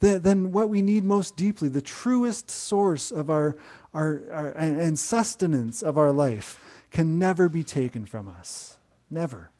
then 0.00 0.50
what 0.50 0.68
we 0.68 0.82
need 0.82 1.04
most 1.04 1.36
deeply, 1.36 1.68
the 1.68 1.80
truest 1.80 2.50
source 2.50 3.12
of 3.12 3.30
our, 3.30 3.56
our, 3.94 4.22
our 4.32 4.48
and 4.48 4.98
sustenance 4.98 5.82
of 5.82 5.96
our 5.96 6.10
life, 6.10 6.58
can 6.90 7.20
never 7.20 7.48
be 7.48 7.62
taken 7.62 8.04
from 8.04 8.26
us. 8.26 8.78
Never. 9.08 9.50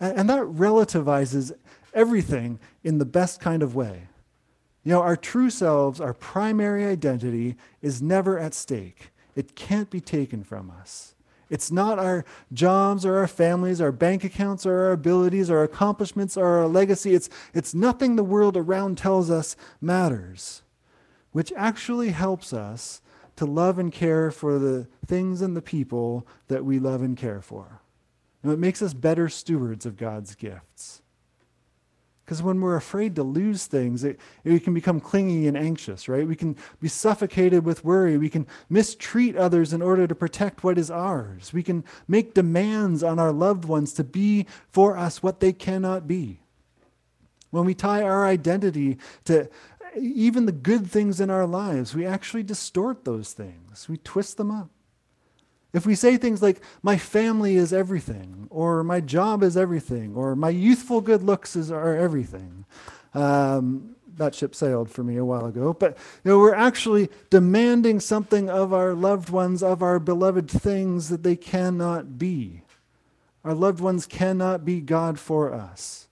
And, 0.00 0.20
and 0.20 0.30
that 0.30 0.44
relativizes 0.44 1.52
everything 1.92 2.58
in 2.82 2.96
the 2.96 3.04
best 3.04 3.38
kind 3.38 3.62
of 3.62 3.74
way. 3.74 4.08
You 4.84 4.92
know, 4.92 5.02
our 5.02 5.16
true 5.16 5.50
selves, 5.50 6.00
our 6.00 6.14
primary 6.14 6.84
identity, 6.84 7.56
is 7.80 8.02
never 8.02 8.38
at 8.38 8.54
stake. 8.54 9.10
It 9.36 9.54
can't 9.54 9.90
be 9.90 10.00
taken 10.00 10.42
from 10.42 10.70
us. 10.70 11.14
It's 11.48 11.70
not 11.70 11.98
our 11.98 12.24
jobs 12.52 13.04
or 13.04 13.18
our 13.18 13.28
families, 13.28 13.80
our 13.80 13.92
bank 13.92 14.24
accounts 14.24 14.64
or 14.64 14.84
our 14.84 14.92
abilities, 14.92 15.50
our 15.50 15.62
accomplishments 15.62 16.36
or 16.36 16.46
our 16.46 16.66
legacy. 16.66 17.14
It's, 17.14 17.28
it's 17.52 17.74
nothing 17.74 18.16
the 18.16 18.24
world 18.24 18.56
around 18.56 18.96
tells 18.96 19.30
us 19.30 19.54
matters, 19.80 20.62
which 21.32 21.52
actually 21.54 22.08
helps 22.08 22.54
us 22.54 23.02
to 23.36 23.44
love 23.44 23.78
and 23.78 23.92
care 23.92 24.30
for 24.30 24.58
the 24.58 24.88
things 25.06 25.42
and 25.42 25.54
the 25.54 25.62
people 25.62 26.26
that 26.48 26.64
we 26.64 26.78
love 26.78 27.02
and 27.02 27.18
care 27.18 27.42
for. 27.42 27.82
And 28.42 28.50
it 28.50 28.58
makes 28.58 28.80
us 28.80 28.94
better 28.94 29.28
stewards 29.28 29.84
of 29.84 29.98
God's 29.98 30.34
gifts. 30.34 31.01
Because 32.32 32.42
when 32.42 32.62
we're 32.62 32.76
afraid 32.76 33.14
to 33.16 33.22
lose 33.22 33.66
things, 33.66 34.04
it, 34.04 34.18
it, 34.42 34.52
we 34.52 34.58
can 34.58 34.72
become 34.72 35.00
clingy 35.00 35.46
and 35.46 35.54
anxious, 35.54 36.08
right? 36.08 36.26
We 36.26 36.34
can 36.34 36.56
be 36.80 36.88
suffocated 36.88 37.66
with 37.66 37.84
worry. 37.84 38.16
We 38.16 38.30
can 38.30 38.46
mistreat 38.70 39.36
others 39.36 39.74
in 39.74 39.82
order 39.82 40.06
to 40.06 40.14
protect 40.14 40.64
what 40.64 40.78
is 40.78 40.90
ours. 40.90 41.52
We 41.52 41.62
can 41.62 41.84
make 42.08 42.32
demands 42.32 43.02
on 43.02 43.18
our 43.18 43.32
loved 43.32 43.66
ones 43.66 43.92
to 43.92 44.02
be 44.02 44.46
for 44.70 44.96
us 44.96 45.22
what 45.22 45.40
they 45.40 45.52
cannot 45.52 46.08
be. 46.08 46.40
When 47.50 47.66
we 47.66 47.74
tie 47.74 48.00
our 48.00 48.24
identity 48.24 48.96
to 49.26 49.50
even 49.94 50.46
the 50.46 50.52
good 50.52 50.86
things 50.90 51.20
in 51.20 51.28
our 51.28 51.46
lives, 51.46 51.94
we 51.94 52.06
actually 52.06 52.44
distort 52.44 53.04
those 53.04 53.34
things, 53.34 53.90
we 53.90 53.98
twist 53.98 54.38
them 54.38 54.50
up. 54.50 54.70
If 55.72 55.86
we 55.86 55.94
say 55.94 56.16
things 56.16 56.42
like, 56.42 56.60
my 56.82 56.98
family 56.98 57.56
is 57.56 57.72
everything, 57.72 58.46
or 58.50 58.84
my 58.84 59.00
job 59.00 59.42
is 59.42 59.56
everything, 59.56 60.14
or 60.14 60.36
my 60.36 60.50
youthful 60.50 61.00
good 61.00 61.22
looks 61.22 61.56
is, 61.56 61.70
are 61.70 61.96
everything, 61.96 62.66
um, 63.14 63.96
that 64.16 64.34
ship 64.34 64.54
sailed 64.54 64.90
for 64.90 65.02
me 65.02 65.16
a 65.16 65.24
while 65.24 65.46
ago. 65.46 65.72
But 65.72 65.96
you 66.24 66.30
know, 66.30 66.38
we're 66.38 66.54
actually 66.54 67.08
demanding 67.30 68.00
something 68.00 68.50
of 68.50 68.72
our 68.74 68.94
loved 68.94 69.30
ones, 69.30 69.62
of 69.62 69.82
our 69.82 69.98
beloved 69.98 70.50
things 70.50 71.08
that 71.08 71.22
they 71.22 71.36
cannot 71.36 72.18
be. 72.18 72.62
Our 73.44 73.54
loved 73.54 73.80
ones 73.80 74.06
cannot 74.06 74.64
be 74.64 74.80
God 74.80 75.18
for 75.18 75.52
us. 75.52 76.06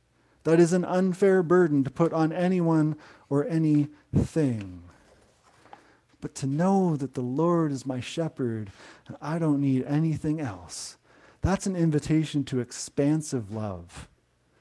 That 0.44 0.58
is 0.58 0.72
an 0.72 0.84
unfair 0.84 1.42
burden 1.42 1.84
to 1.84 1.90
put 1.90 2.12
on 2.12 2.32
anyone 2.32 2.96
or 3.28 3.46
anything. 3.46 4.82
But 6.20 6.34
to 6.36 6.46
know 6.46 6.96
that 6.96 7.14
the 7.14 7.22
Lord 7.22 7.72
is 7.72 7.86
my 7.86 8.00
shepherd 8.00 8.70
and 9.06 9.16
I 9.20 9.38
don't 9.38 9.60
need 9.60 9.84
anything 9.84 10.40
else, 10.40 10.96
that's 11.42 11.66
an 11.66 11.76
invitation 11.76 12.44
to 12.44 12.60
expansive 12.60 13.52
love. 13.52 14.08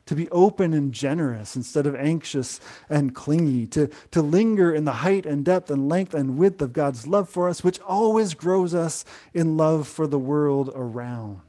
To 0.06 0.16
be 0.16 0.30
open 0.30 0.74
and 0.74 0.92
generous 0.92 1.56
instead 1.56 1.86
of 1.86 1.94
anxious 1.96 2.60
and 2.90 3.14
clingy, 3.14 3.68
to, 3.68 3.90
to 4.10 4.24
linger 4.24 4.74
in 4.74 4.86
the 4.86 4.92
height 4.92 5.28
and 5.28 5.46
depth 5.46 5.70
and 5.70 5.88
length 5.88 6.16
and 6.16 6.38
width 6.38 6.62
of 6.64 6.74
God's 6.74 7.06
love 7.06 7.30
for 7.30 7.48
us, 7.48 7.64
which 7.64 7.80
always 7.82 8.34
grows 8.34 8.74
us 8.74 9.06
in 9.36 9.56
love 9.56 9.88
for 9.88 10.08
the 10.08 10.18
world 10.18 10.72
around. 10.74 11.42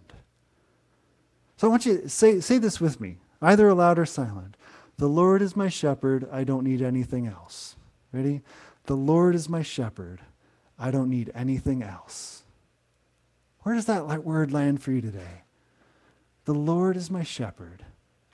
So 1.56 1.68
I 1.68 1.70
want 1.70 1.86
you 1.86 2.02
to 2.02 2.08
say, 2.10 2.40
say 2.40 2.58
this 2.58 2.80
with 2.80 3.00
me, 3.00 3.16
either 3.40 3.68
aloud 3.68 3.98
or 3.98 4.04
silent. 4.04 4.56
The 4.98 5.08
Lord 5.08 5.40
is 5.40 5.56
my 5.56 5.70
shepherd, 5.70 6.28
I 6.30 6.44
don't 6.44 6.64
need 6.64 6.82
anything 6.82 7.26
else. 7.26 7.76
Ready? 8.12 8.42
The 8.84 8.96
Lord 8.96 9.34
is 9.34 9.48
my 9.48 9.62
shepherd. 9.62 10.20
I 10.78 10.90
don't 10.90 11.10
need 11.10 11.30
anything 11.34 11.82
else. 11.82 12.42
Where 13.60 13.74
does 13.74 13.86
that 13.86 14.24
word 14.24 14.52
land 14.52 14.82
for 14.82 14.92
you 14.92 15.00
today? 15.00 15.42
The 16.46 16.54
Lord 16.54 16.96
is 16.96 17.10
my 17.10 17.22
shepherd. 17.22 17.84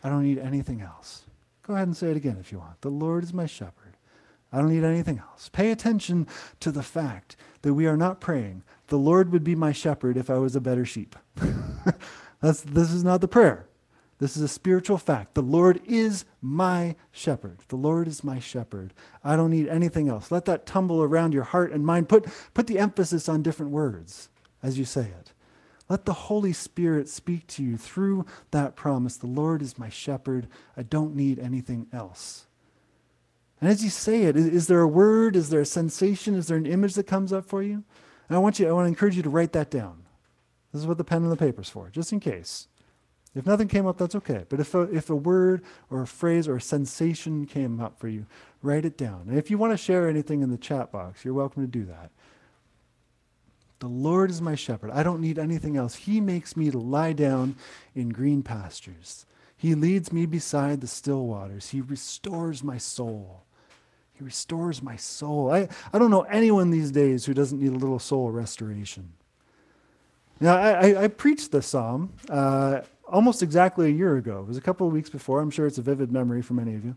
I 0.05 0.09
don't 0.09 0.23
need 0.23 0.39
anything 0.39 0.81
else. 0.81 1.25
Go 1.63 1.75
ahead 1.75 1.89
and 1.89 1.97
say 1.97 2.11
it 2.11 2.17
again 2.17 2.37
if 2.41 2.53
you 2.53 2.59
want. 2.59 2.81
The 2.81 2.91
Lord 2.91 3.25
is 3.25 3.35
my 3.35 3.47
shepherd. 3.47 3.97
I 4.53 4.59
don't 4.59 4.71
need 4.71 4.85
anything 4.85 5.19
else. 5.19 5.49
Pay 5.49 5.73
attention 5.73 6.29
to 6.61 6.71
the 6.71 6.83
fact 6.83 7.37
that 7.63 7.75
we 7.75 7.87
are 7.87 7.97
not 7.97 8.21
praying, 8.21 8.63
the 8.87 8.99
Lord 8.99 9.33
would 9.33 9.43
be 9.43 9.57
my 9.57 9.73
shepherd 9.73 10.17
if 10.17 10.31
I 10.31 10.39
was 10.39 10.55
a 10.55 10.61
better 10.61 10.85
sheep. 10.85 11.17
That's, 12.41 12.61
this 12.61 12.93
is 12.93 13.03
not 13.03 13.21
the 13.21 13.29
prayer. 13.29 13.66
This 14.19 14.37
is 14.37 14.43
a 14.43 14.49
spiritual 14.49 14.97
fact. 14.97 15.35
The 15.35 15.43
Lord 15.43 15.81
is 15.85 16.25
my 16.41 16.97
shepherd. 17.13 17.59
The 17.69 17.77
Lord 17.77 18.09
is 18.09 18.25
my 18.25 18.39
shepherd. 18.39 18.95
I 19.23 19.37
don't 19.37 19.51
need 19.51 19.69
anything 19.69 20.09
else. 20.09 20.31
Let 20.31 20.47
that 20.47 20.65
tumble 20.65 21.03
around 21.03 21.35
your 21.35 21.45
heart 21.45 21.71
and 21.71 21.85
mind. 21.85 22.09
Put, 22.09 22.27
put 22.55 22.67
the 22.67 22.79
emphasis 22.79 23.29
on 23.29 23.43
different 23.43 23.73
words 23.73 24.31
as 24.63 24.79
you 24.79 24.85
say 24.85 25.03
it. 25.03 25.33
Let 25.89 26.05
the 26.05 26.13
Holy 26.13 26.53
Spirit 26.53 27.09
speak 27.09 27.47
to 27.49 27.63
you 27.63 27.77
through 27.77 28.27
that 28.51 28.75
promise. 28.75 29.17
The 29.17 29.29
Lord 29.29 29.63
is 29.63 29.79
my 29.79 29.89
shepherd. 29.89 30.49
I 30.77 30.83
don't 30.83 31.15
need 31.15 31.39
anything 31.39 31.87
else. 31.93 32.47
And 33.61 33.71
as 33.71 33.85
you 33.85 33.91
say 33.91 34.25
it, 34.25 34.37
is, 34.37 34.47
is 34.47 34.67
there 34.67 34.81
a 34.81 34.89
word? 34.89 35.37
Is 35.37 35.51
there 35.51 35.61
a 35.61 35.67
sensation? 35.67 36.35
Is 36.35 36.49
there 36.49 36.57
an 36.57 36.67
image 36.67 36.95
that 36.95 37.07
comes 37.07 37.33
up 37.33 37.45
for 37.45 37.63
you? 37.63 37.85
And 38.29 38.37
I 38.37 38.39
want 38.39 38.59
you, 38.59 38.69
I 38.69 38.73
want 38.73 38.87
to 38.87 38.89
encourage 38.89 39.17
you 39.17 39.23
to 39.23 39.31
write 39.31 39.53
that 39.53 39.71
down. 39.71 40.03
This 40.73 40.83
is 40.83 40.89
what 40.89 40.99
the 40.99 41.05
pen 41.05 41.23
and 41.23 41.31
the 41.31 41.37
paper 41.37 41.63
is 41.63 41.69
for, 41.69 41.89
just 41.89 42.13
in 42.13 42.19
case. 42.19 42.67
If 43.37 43.47
nothing 43.47 43.69
came 43.69 43.87
up, 43.87 43.99
that's 43.99 44.15
okay. 44.15 44.45
But 44.49 44.61
if 44.61 44.75
a, 44.75 44.83
if 44.83 45.11
a 45.11 45.15
word 45.15 45.63
or 45.91 46.03
a 46.03 46.07
phrase 46.07 46.49
or 46.49 46.57
a 46.57 46.61
sensation 46.61 47.45
came 47.47 47.81
up 47.81 47.99
for 47.99 48.09
you, 48.09 48.27
write 48.63 48.87
it 48.87 48.97
down. 48.97 49.27
And 49.29 49.39
if 49.39 49.51
you 49.51 49.59
want 49.59 49.73
to 49.73 49.77
share 49.77 50.09
anything 50.09 50.43
in 50.43 50.51
the 50.51 50.57
chat 50.57 50.91
box, 50.91 51.25
you're 51.25 51.35
welcome 51.35 51.63
to 51.63 51.69
do 51.69 51.85
that. 51.85 52.11
The 53.81 53.89
Lord 53.89 54.31
is 54.31 54.41
my 54.41 54.55
shepherd. 54.55 54.91
I 54.91 55.03
don't 55.03 55.21
need 55.21 55.39
anything 55.39 55.77
else. 55.77 55.95
He 55.95 56.19
makes 56.19 56.57
me 56.57 56.71
to 56.71 56.79
lie 56.79 57.13
down 57.13 57.57
in 57.95 58.09
green 58.09 58.43
pastures. 58.43 59.27
He 59.55 59.75
leads 59.75 60.13
me 60.13 60.25
beside 60.25 60.81
the 60.81 60.87
still 60.87 61.27
waters. 61.27 61.69
He 61.69 61.83
restores 61.83 62.65
my 62.65 62.79
soul. 62.79 63.43
He 64.15 64.25
restores 64.25 64.83
my 64.83 64.97
soul. 64.97 65.51
I, 65.51 65.69
I 65.93 65.99
don't 65.99 66.11
know 66.11 66.23
anyone 66.23 66.71
these 66.71 66.91
days 66.91 67.27
who 67.27 67.35
doesn't 67.35 67.61
need 67.61 67.73
a 67.73 67.79
little 67.79 67.99
soul 67.99 68.31
restoration. 68.31 69.13
Now, 70.41 70.57
I, 70.57 70.71
I, 70.71 71.03
I 71.05 71.09
preached 71.09 71.53
this 71.53 71.67
psalm 71.67 72.15
uh, 72.29 72.81
almost 73.07 73.43
exactly 73.43 73.87
a 73.87 73.95
year 73.95 74.17
ago. 74.17 74.41
It 74.41 74.49
was 74.49 74.57
a 74.57 74.63
couple 74.63 74.87
of 74.87 74.93
weeks 74.93 75.11
before. 75.11 75.41
I'm 75.41 75.51
sure 75.51 75.67
it's 75.67 75.79
a 75.79 75.83
vivid 75.83 76.13
memory 76.13 76.43
for 76.43 76.55
many 76.55 76.75
of 76.75 76.85
you. 76.85 76.97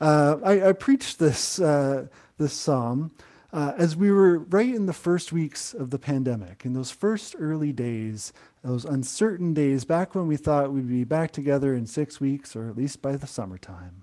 Uh, 0.00 0.36
I, 0.44 0.68
I, 0.68 0.72
preached 0.72 1.18
this, 1.18 1.58
uh, 1.58 2.06
this 2.36 2.52
psalm 2.52 3.10
uh, 3.52 3.72
as 3.76 3.96
we 3.96 4.10
were 4.10 4.40
right 4.40 4.74
in 4.74 4.86
the 4.86 4.92
first 4.92 5.32
weeks 5.32 5.72
of 5.72 5.90
the 5.90 5.98
pandemic, 5.98 6.64
in 6.64 6.74
those 6.74 6.90
first 6.90 7.34
early 7.38 7.72
days, 7.72 8.32
those 8.62 8.84
uncertain 8.84 9.54
days, 9.54 9.84
back 9.84 10.14
when 10.14 10.26
we 10.26 10.36
thought 10.36 10.72
we'd 10.72 10.88
be 10.88 11.04
back 11.04 11.30
together 11.30 11.74
in 11.74 11.86
six 11.86 12.20
weeks 12.20 12.54
or 12.54 12.68
at 12.68 12.76
least 12.76 13.00
by 13.00 13.16
the 13.16 13.26
summertime, 13.26 14.02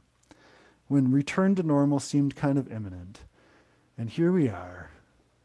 when 0.88 1.12
return 1.12 1.54
to 1.56 1.64
normal 1.64 2.00
seemed 2.00 2.36
kind 2.36 2.58
of 2.58 2.72
imminent. 2.72 3.20
And 3.98 4.10
here 4.10 4.32
we 4.32 4.50
are, 4.50 4.90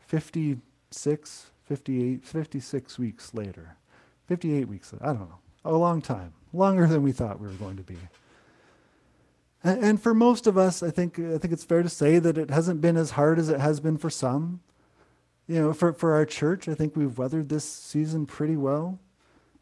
56, 0.07 1.51
58, 1.67 2.25
56 2.25 2.99
weeks 2.99 3.35
later. 3.35 3.77
58 4.29 4.67
weeks, 4.67 4.95
I 5.01 5.07
don't 5.07 5.29
know, 5.29 5.39
a 5.65 5.73
long 5.73 6.01
time, 6.01 6.33
longer 6.53 6.87
than 6.87 7.03
we 7.03 7.13
thought 7.13 7.41
we 7.41 7.47
were 7.47 7.55
going 7.55 7.77
to 7.77 7.83
be. 7.83 7.97
And, 9.63 9.85
and 9.85 10.03
for 10.03 10.15
most 10.15 10.47
of 10.47 10.57
us, 10.57 10.83
I 10.83 10.91
think, 10.91 11.19
I 11.19 11.39
think 11.39 11.53
it's 11.53 11.65
fair 11.65 11.83
to 11.83 11.89
say 11.89 12.19
that 12.19 12.39
it 12.39 12.51
hasn't 12.51 12.81
been 12.81 12.97
as 12.97 13.13
hard 13.13 13.39
as 13.39 13.49
it 13.49 13.61
has 13.61 13.81
been 13.81 13.99
for 13.99 14.11
some. 14.11 14.61
You 15.47 15.61
know, 15.61 15.73
for, 15.73 15.93
for 15.93 16.15
our 16.15 16.25
church, 16.25 16.69
I 16.69 16.75
think 16.75 16.97
we've 16.97 17.19
weathered 17.19 17.49
this 17.49 17.65
season 17.65 18.25
pretty 18.25 18.57
well. 18.57 18.99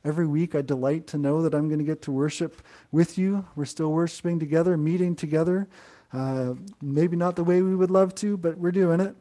Every 0.04 0.26
week, 0.26 0.54
I 0.54 0.62
delight 0.62 1.06
to 1.08 1.18
know 1.18 1.42
that 1.42 1.54
I'm 1.54 1.68
going 1.68 1.80
to 1.80 1.84
get 1.84 2.02
to 2.02 2.12
worship 2.12 2.62
with 2.92 3.18
you. 3.18 3.46
We're 3.56 3.64
still 3.64 3.90
worshiping 3.90 4.38
together, 4.38 4.76
meeting 4.76 5.16
together. 5.16 5.68
Uh, 6.12 6.54
maybe 6.80 7.16
not 7.16 7.36
the 7.36 7.44
way 7.44 7.62
we 7.62 7.74
would 7.74 7.90
love 7.90 8.14
to, 8.16 8.36
but 8.36 8.56
we're 8.58 8.70
doing 8.70 9.00
it. 9.00 9.16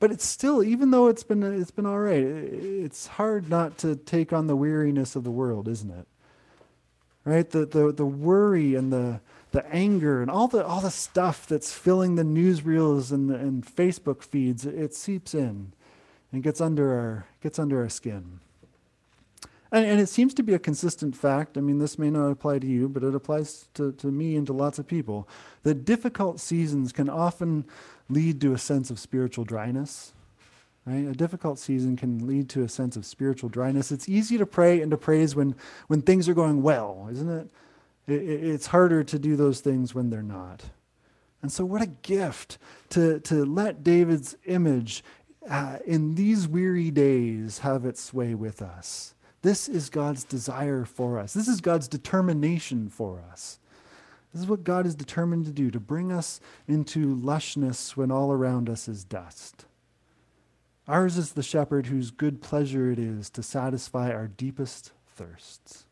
But 0.00 0.12
it's 0.12 0.24
still, 0.24 0.62
even 0.62 0.90
though 0.92 1.08
it's 1.08 1.24
been 1.24 1.42
it's 1.42 1.72
been 1.72 1.86
all 1.86 1.98
right, 1.98 2.22
it's 2.22 3.06
hard 3.06 3.50
not 3.50 3.78
to 3.78 3.96
take 3.96 4.32
on 4.32 4.46
the 4.46 4.56
weariness 4.56 5.16
of 5.16 5.24
the 5.24 5.30
world, 5.30 5.66
isn't 5.66 5.90
it? 5.90 6.06
Right? 7.24 7.48
The 7.48 7.66
the 7.66 7.92
the 7.92 8.06
worry 8.06 8.74
and 8.74 8.92
the 8.92 9.20
the 9.50 9.66
anger 9.74 10.22
and 10.22 10.30
all 10.30 10.46
the 10.46 10.64
all 10.64 10.80
the 10.80 10.90
stuff 10.90 11.46
that's 11.46 11.72
filling 11.72 12.14
the 12.14 12.22
newsreels 12.22 13.10
and, 13.10 13.30
and 13.30 13.66
Facebook 13.66 14.22
feeds, 14.22 14.64
it 14.64 14.94
seeps 14.94 15.34
in 15.34 15.72
and 16.32 16.42
gets 16.42 16.60
under 16.60 16.92
our 16.92 17.26
gets 17.42 17.58
under 17.58 17.82
our 17.82 17.88
skin. 17.88 18.40
And, 19.70 19.84
and 19.84 20.00
it 20.00 20.08
seems 20.08 20.32
to 20.34 20.42
be 20.42 20.54
a 20.54 20.58
consistent 20.58 21.14
fact. 21.16 21.58
I 21.58 21.60
mean, 21.60 21.78
this 21.78 21.98
may 21.98 22.10
not 22.10 22.30
apply 22.30 22.60
to 22.60 22.66
you, 22.66 22.88
but 22.88 23.02
it 23.02 23.14
applies 23.14 23.68
to, 23.74 23.92
to 23.92 24.06
me 24.06 24.36
and 24.36 24.46
to 24.46 24.52
lots 24.52 24.78
of 24.78 24.86
people. 24.86 25.28
That 25.62 25.84
difficult 25.84 26.40
seasons 26.40 26.92
can 26.92 27.10
often 27.10 27.66
lead 28.08 28.40
to 28.40 28.52
a 28.52 28.58
sense 28.58 28.90
of 28.90 28.98
spiritual 28.98 29.44
dryness. 29.44 30.12
Right? 30.86 31.06
A 31.06 31.12
difficult 31.12 31.58
season 31.58 31.96
can 31.96 32.26
lead 32.26 32.48
to 32.50 32.62
a 32.62 32.68
sense 32.68 32.96
of 32.96 33.04
spiritual 33.04 33.50
dryness. 33.50 33.92
It's 33.92 34.08
easy 34.08 34.38
to 34.38 34.46
pray 34.46 34.80
and 34.80 34.90
to 34.90 34.96
praise 34.96 35.36
when, 35.36 35.54
when 35.88 36.00
things 36.00 36.28
are 36.28 36.34
going 36.34 36.62
well, 36.62 37.08
isn't 37.10 37.28
it? 37.28 37.50
it? 38.06 38.12
It's 38.12 38.68
harder 38.68 39.04
to 39.04 39.18
do 39.18 39.36
those 39.36 39.60
things 39.60 39.94
when 39.94 40.08
they're 40.08 40.22
not. 40.22 40.64
And 41.42 41.52
so, 41.52 41.64
what 41.64 41.82
a 41.82 41.86
gift 41.86 42.58
to, 42.90 43.20
to 43.20 43.44
let 43.44 43.84
David's 43.84 44.36
image 44.46 45.04
uh, 45.48 45.78
in 45.86 46.14
these 46.14 46.48
weary 46.48 46.90
days 46.90 47.58
have 47.58 47.84
its 47.84 48.12
way 48.12 48.34
with 48.34 48.60
us. 48.62 49.14
This 49.42 49.68
is 49.68 49.88
God's 49.88 50.24
desire 50.24 50.84
for 50.84 51.18
us. 51.18 51.32
This 51.32 51.48
is 51.48 51.60
God's 51.60 51.86
determination 51.86 52.88
for 52.88 53.22
us. 53.30 53.60
This 54.32 54.42
is 54.42 54.48
what 54.48 54.64
God 54.64 54.86
is 54.86 54.94
determined 54.94 55.46
to 55.46 55.52
do 55.52 55.70
to 55.70 55.80
bring 55.80 56.12
us 56.12 56.40
into 56.66 57.16
lushness 57.16 57.96
when 57.96 58.10
all 58.10 58.30
around 58.30 58.68
us 58.68 58.88
is 58.88 59.04
dust. 59.04 59.64
Ours 60.86 61.16
is 61.18 61.32
the 61.32 61.42
shepherd 61.42 61.86
whose 61.86 62.10
good 62.10 62.40
pleasure 62.40 62.90
it 62.90 62.98
is 62.98 63.28
to 63.30 63.42
satisfy 63.42 64.10
our 64.10 64.26
deepest 64.26 64.92
thirsts. 65.06 65.86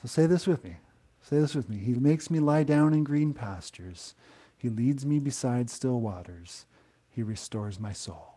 So 0.00 0.08
say 0.08 0.26
this 0.26 0.46
with 0.46 0.64
me. 0.64 0.76
Say 1.20 1.38
this 1.38 1.54
with 1.54 1.68
me. 1.68 1.78
He 1.78 1.94
makes 1.94 2.30
me 2.30 2.40
lie 2.40 2.64
down 2.64 2.92
in 2.92 3.04
green 3.04 3.32
pastures. 3.32 4.14
He 4.56 4.68
leads 4.68 5.06
me 5.06 5.18
beside 5.18 5.70
still 5.70 6.00
waters. 6.00 6.66
He 7.08 7.22
restores 7.22 7.80
my 7.80 7.92
soul. 7.92 8.36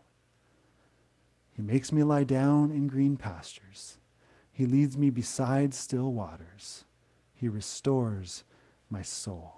He 1.52 1.62
makes 1.62 1.92
me 1.92 2.02
lie 2.02 2.24
down 2.24 2.70
in 2.70 2.86
green 2.86 3.16
pastures. 3.16 3.98
He 4.52 4.66
leads 4.66 4.96
me 4.96 5.10
beside 5.10 5.74
still 5.74 6.12
waters. 6.12 6.85
He 7.36 7.48
restores 7.48 8.44
my 8.90 9.02
soul. 9.02 9.52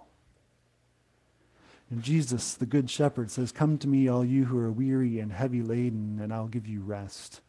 And 1.91 2.03
Jesus, 2.03 2.55
the 2.55 2.67
Good 2.67 2.91
Shepherd, 2.91 3.31
says, 3.31 3.51
Come 3.51 3.79
to 3.79 3.89
me, 3.89 4.09
all 4.09 4.25
you 4.25 4.45
who 4.45 4.59
are 4.59 4.71
weary 4.71 5.19
and 5.19 5.33
heavy 5.33 5.63
laden, 5.63 6.19
and 6.21 6.35
I'll 6.35 6.49
give 6.49 6.67
you 6.67 6.81
rest. 6.81 7.41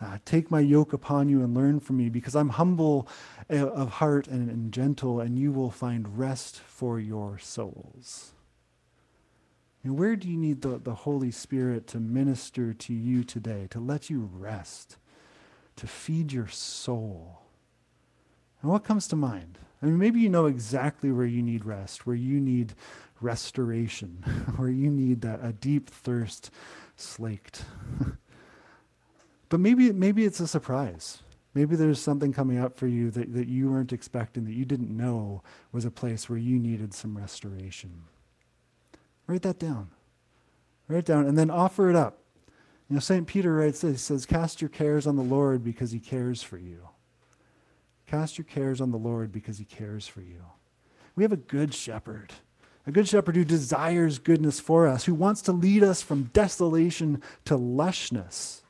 Uh, 0.00 0.18
take 0.24 0.50
my 0.50 0.60
yoke 0.60 0.92
upon 0.92 1.28
you 1.28 1.42
and 1.42 1.54
learn 1.54 1.78
from 1.80 1.96
me, 1.96 2.08
because 2.08 2.34
I'm 2.34 2.50
humble 2.50 3.08
uh, 3.50 3.68
of 3.68 3.90
heart 3.90 4.26
and, 4.26 4.50
and 4.50 4.72
gentle, 4.72 5.20
and 5.20 5.38
you 5.38 5.52
will 5.52 5.70
find 5.70 6.18
rest 6.18 6.58
for 6.58 6.98
your 6.98 7.38
souls. 7.38 8.32
And 9.84 9.96
where 9.96 10.16
do 10.16 10.28
you 10.28 10.36
need 10.36 10.62
the, 10.62 10.78
the 10.78 10.94
Holy 10.94 11.30
Spirit 11.30 11.86
to 11.88 12.00
minister 12.00 12.74
to 12.74 12.92
you 12.92 13.22
today, 13.22 13.68
to 13.70 13.78
let 13.78 14.10
you 14.10 14.28
rest, 14.32 14.96
to 15.76 15.86
feed 15.86 16.32
your 16.32 16.48
soul? 16.48 17.42
And 18.62 18.70
what 18.70 18.84
comes 18.84 19.08
to 19.08 19.16
mind? 19.16 19.58
I 19.82 19.86
mean, 19.86 19.98
maybe 19.98 20.20
you 20.20 20.28
know 20.28 20.46
exactly 20.46 21.12
where 21.12 21.26
you 21.26 21.42
need 21.42 21.64
rest, 21.64 22.06
where 22.06 22.16
you 22.16 22.40
need 22.40 22.74
restoration, 23.20 24.24
where 24.56 24.68
you 24.68 24.90
need 24.90 25.20
that 25.22 25.40
a 25.42 25.52
deep 25.52 25.88
thirst 25.88 26.50
slaked. 26.96 27.64
But 29.48 29.60
maybe, 29.60 29.92
maybe 29.92 30.24
it's 30.24 30.40
a 30.40 30.46
surprise. 30.46 31.22
Maybe 31.54 31.74
there's 31.74 32.00
something 32.00 32.32
coming 32.32 32.58
up 32.58 32.76
for 32.76 32.86
you 32.86 33.10
that, 33.12 33.32
that 33.32 33.48
you 33.48 33.70
weren't 33.70 33.92
expecting, 33.92 34.44
that 34.44 34.52
you 34.52 34.64
didn't 34.64 34.94
know 34.94 35.42
was 35.72 35.84
a 35.84 35.90
place 35.90 36.28
where 36.28 36.38
you 36.38 36.58
needed 36.58 36.92
some 36.92 37.16
restoration. 37.16 38.04
Write 39.26 39.42
that 39.42 39.58
down. 39.58 39.90
Write 40.86 40.98
it 40.98 41.04
down 41.06 41.26
and 41.26 41.36
then 41.36 41.50
offer 41.50 41.90
it 41.90 41.96
up. 41.96 42.18
You 42.88 42.94
know, 42.94 43.00
St. 43.00 43.26
Peter 43.26 43.54
writes 43.54 43.80
this, 43.80 43.92
he 43.92 43.98
says, 43.98 44.26
Cast 44.26 44.60
your 44.60 44.70
cares 44.70 45.06
on 45.06 45.16
the 45.16 45.22
Lord 45.22 45.62
because 45.64 45.90
he 45.90 45.98
cares 45.98 46.42
for 46.42 46.58
you. 46.58 46.88
Cast 48.08 48.38
your 48.38 48.46
cares 48.46 48.80
on 48.80 48.90
the 48.90 48.96
Lord 48.96 49.30
because 49.30 49.58
he 49.58 49.64
cares 49.64 50.08
for 50.08 50.22
you. 50.22 50.42
We 51.14 51.24
have 51.24 51.32
a 51.32 51.36
good 51.36 51.74
shepherd, 51.74 52.32
a 52.86 52.90
good 52.90 53.06
shepherd 53.06 53.36
who 53.36 53.44
desires 53.44 54.18
goodness 54.18 54.60
for 54.60 54.88
us, 54.88 55.04
who 55.04 55.14
wants 55.14 55.42
to 55.42 55.52
lead 55.52 55.82
us 55.82 56.00
from 56.00 56.30
desolation 56.32 57.22
to 57.44 57.54
lushness. 57.54 58.62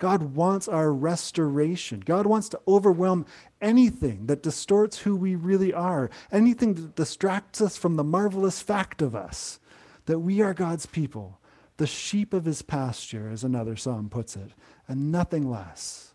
God 0.00 0.34
wants 0.34 0.66
our 0.66 0.92
restoration. 0.92 2.02
God 2.04 2.26
wants 2.26 2.48
to 2.48 2.60
overwhelm 2.66 3.26
anything 3.60 4.26
that 4.26 4.42
distorts 4.42 4.98
who 4.98 5.14
we 5.14 5.36
really 5.36 5.72
are, 5.72 6.10
anything 6.32 6.74
that 6.74 6.96
distracts 6.96 7.60
us 7.60 7.76
from 7.76 7.94
the 7.94 8.02
marvelous 8.02 8.60
fact 8.60 9.02
of 9.02 9.14
us 9.14 9.60
that 10.06 10.18
we 10.18 10.40
are 10.40 10.52
God's 10.52 10.86
people, 10.86 11.38
the 11.76 11.86
sheep 11.86 12.34
of 12.34 12.44
his 12.44 12.62
pasture, 12.62 13.30
as 13.30 13.44
another 13.44 13.76
psalm 13.76 14.08
puts 14.10 14.34
it, 14.34 14.50
and 14.88 15.12
nothing 15.12 15.48
less. 15.48 16.13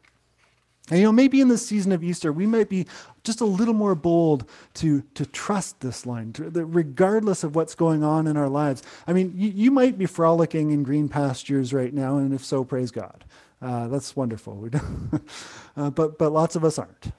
And 0.89 0.99
you 0.99 1.05
know, 1.05 1.11
maybe 1.11 1.39
in 1.39 1.49
the 1.49 1.57
season 1.57 1.91
of 1.91 2.03
Easter, 2.03 2.33
we 2.33 2.47
might 2.47 2.67
be 2.67 2.87
just 3.23 3.41
a 3.41 3.45
little 3.45 3.73
more 3.73 3.95
bold 3.95 4.49
to, 4.75 5.03
to 5.13 5.25
trust 5.25 5.81
this 5.81 6.05
line, 6.05 6.33
to, 6.33 6.49
regardless 6.49 7.43
of 7.43 7.55
what's 7.55 7.75
going 7.75 8.03
on 8.03 8.25
in 8.25 8.37
our 8.37 8.49
lives. 8.49 8.81
I 9.05 9.13
mean, 9.13 9.33
you, 9.35 9.49
you 9.49 9.71
might 9.71 9.97
be 9.97 10.07
frolicking 10.07 10.71
in 10.71 10.83
green 10.83 11.07
pastures 11.07 11.73
right 11.73 11.93
now, 11.93 12.17
and 12.17 12.33
if 12.33 12.43
so, 12.43 12.63
praise 12.63 12.91
God. 12.91 13.23
Uh, 13.61 13.87
that's 13.87 14.15
wonderful. 14.15 14.69
uh, 15.77 15.89
but, 15.91 16.17
but 16.17 16.31
lots 16.31 16.55
of 16.55 16.63
us 16.63 16.79
aren't. 16.79 17.11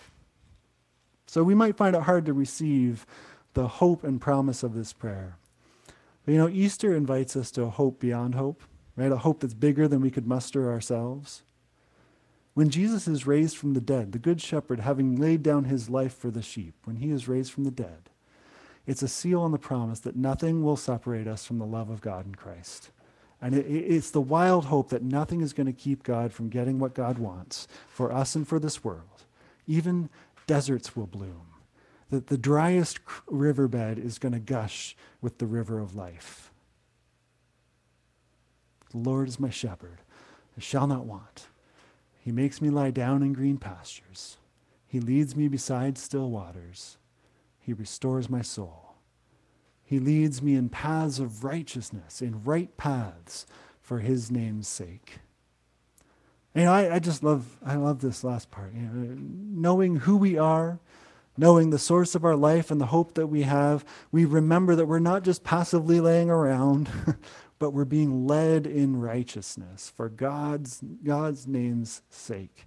So 1.27 1.45
we 1.45 1.55
might 1.55 1.77
find 1.77 1.95
it 1.95 2.03
hard 2.03 2.27
to 2.27 2.33
receive 2.33 3.07
the 3.55 3.69
hope 3.69 4.03
and 4.03 4.21
promise 4.21 4.63
of 4.63 4.75
this 4.75 4.93
prayer. 4.93 5.37
But 6.25 6.33
you 6.33 6.39
know, 6.39 6.49
Easter 6.49 6.95
invites 6.95 7.37
us 7.37 7.51
to 7.53 7.63
a 7.63 7.71
hope 7.71 8.01
beyond 8.01 8.35
hope, 8.35 8.63
right? 8.97 9.13
A 9.13 9.19
hope 9.19 9.41
that's 9.41 9.55
bigger 9.55 9.87
than 9.87 10.01
we 10.01 10.11
could 10.11 10.27
muster 10.27 10.71
ourselves. 10.71 11.43
When 12.55 12.69
Jesus 12.69 13.07
is 13.07 13.27
raised 13.27 13.57
from 13.57 13.75
the 13.75 13.81
dead, 13.81 14.13
the 14.13 14.19
Good 14.19 14.41
Shepherd 14.41 14.81
having 14.81 15.17
laid 15.17 15.43
down 15.43 15.65
his 15.65 15.89
life 15.89 16.15
for 16.15 16.31
the 16.31 16.43
sheep, 16.43 16.75
when 16.85 16.97
he 16.97 17.11
is 17.11 17.29
raised 17.29 17.53
from 17.53 17.65
the 17.65 17.71
dead, 17.71 18.11
it's 18.87 19.03
a 19.03 19.09
seal 19.09 19.41
on 19.43 19.53
the 19.53 19.59
promise 19.59 20.01
that 20.01 20.17
nothing 20.17 20.65
will 20.65 20.77
separate 20.77 21.29
us 21.29 21.45
from 21.45 21.59
the 21.59 21.67
love 21.67 21.91
of 21.91 22.01
God 22.01 22.27
in 22.27 22.35
Christ. 22.35 22.91
And 23.41 23.55
it, 23.55 23.67
it's 23.67 24.11
the 24.11 24.21
wild 24.21 24.67
hope 24.67 24.91
that 24.91 25.03
nothing 25.03 25.41
is 25.41 25.53
going 25.53 25.67
to 25.67 25.73
keep 25.73 26.03
God 26.03 26.33
from 26.33 26.49
getting 26.49 26.79
what 26.79 26.95
God 26.95 27.19
wants 27.19 27.69
for 27.89 28.13
us 28.13 28.35
and 28.35 28.47
for 28.47 28.59
this 28.59 28.83
world. 28.83 29.25
Even 29.67 30.11
deserts 30.47 30.97
will 30.97 31.07
bloom. 31.07 31.47
That 32.11 32.27
the 32.27 32.37
driest 32.37 32.99
riverbed 33.29 33.99
is 33.99 34.19
going 34.19 34.33
to 34.33 34.41
gush 34.41 34.97
with 35.21 35.39
the 35.39 35.47
river 35.47 35.79
of 35.79 35.95
life. 35.95 36.51
The 38.91 38.99
Lord 38.99 39.29
is 39.29 39.39
my 39.39 39.51
shepherd. 39.51 39.99
I 40.57 40.61
shall 40.61 40.89
not 40.89 41.07
want. 41.07 41.47
He 42.21 42.31
makes 42.31 42.61
me 42.61 42.71
lie 42.71 42.91
down 42.91 43.23
in 43.23 43.33
green 43.33 43.57
pastures. 43.57 44.37
He 44.87 45.01
leads 45.01 45.35
me 45.35 45.49
beside 45.49 45.97
still 45.97 46.31
waters. 46.31 46.99
He 47.59 47.73
restores 47.73 48.29
my 48.29 48.43
soul. 48.43 48.95
He 49.83 49.99
leads 49.99 50.41
me 50.41 50.55
in 50.55 50.69
paths 50.69 51.19
of 51.19 51.43
righteousness, 51.43 52.23
in 52.23 52.45
right 52.45 52.77
paths 52.77 53.47
for 53.81 53.99
his 53.99 54.31
name's 54.31 54.69
sake. 54.69 55.19
Know, 56.55 56.73
I, 56.73 56.97
I 56.97 56.99
just 56.99 57.23
love 57.23 57.57
I 57.65 57.77
love 57.77 58.01
this 58.01 58.23
last 58.23 58.51
part. 58.51 58.75
You 58.75 58.83
know, 58.83 59.17
knowing 59.19 59.97
who 59.97 60.17
we 60.17 60.37
are, 60.37 60.79
knowing 61.37 61.71
the 61.71 61.79
source 61.79 62.15
of 62.15 62.25
our 62.25 62.37
life 62.37 62.71
and 62.71 62.81
the 62.81 62.87
hope 62.87 63.15
that 63.15 63.29
we 63.29 63.43
have, 63.43 63.85
we 64.13 64.25
remember 64.25 64.75
that 64.77 64.87
we're 64.87 64.99
not 64.99 65.23
just 65.23 65.43
passively 65.45 66.01
laying 66.01 66.31
around, 66.31 66.89
but 67.61 67.75
we're 67.75 67.85
being 67.85 68.27
led 68.27 68.67
in 68.67 68.99
righteousness 68.99 69.93
for 69.95 70.09
God's, 70.09 70.83
God's 71.05 71.47
name's 71.47 72.03
sake. 72.09 72.67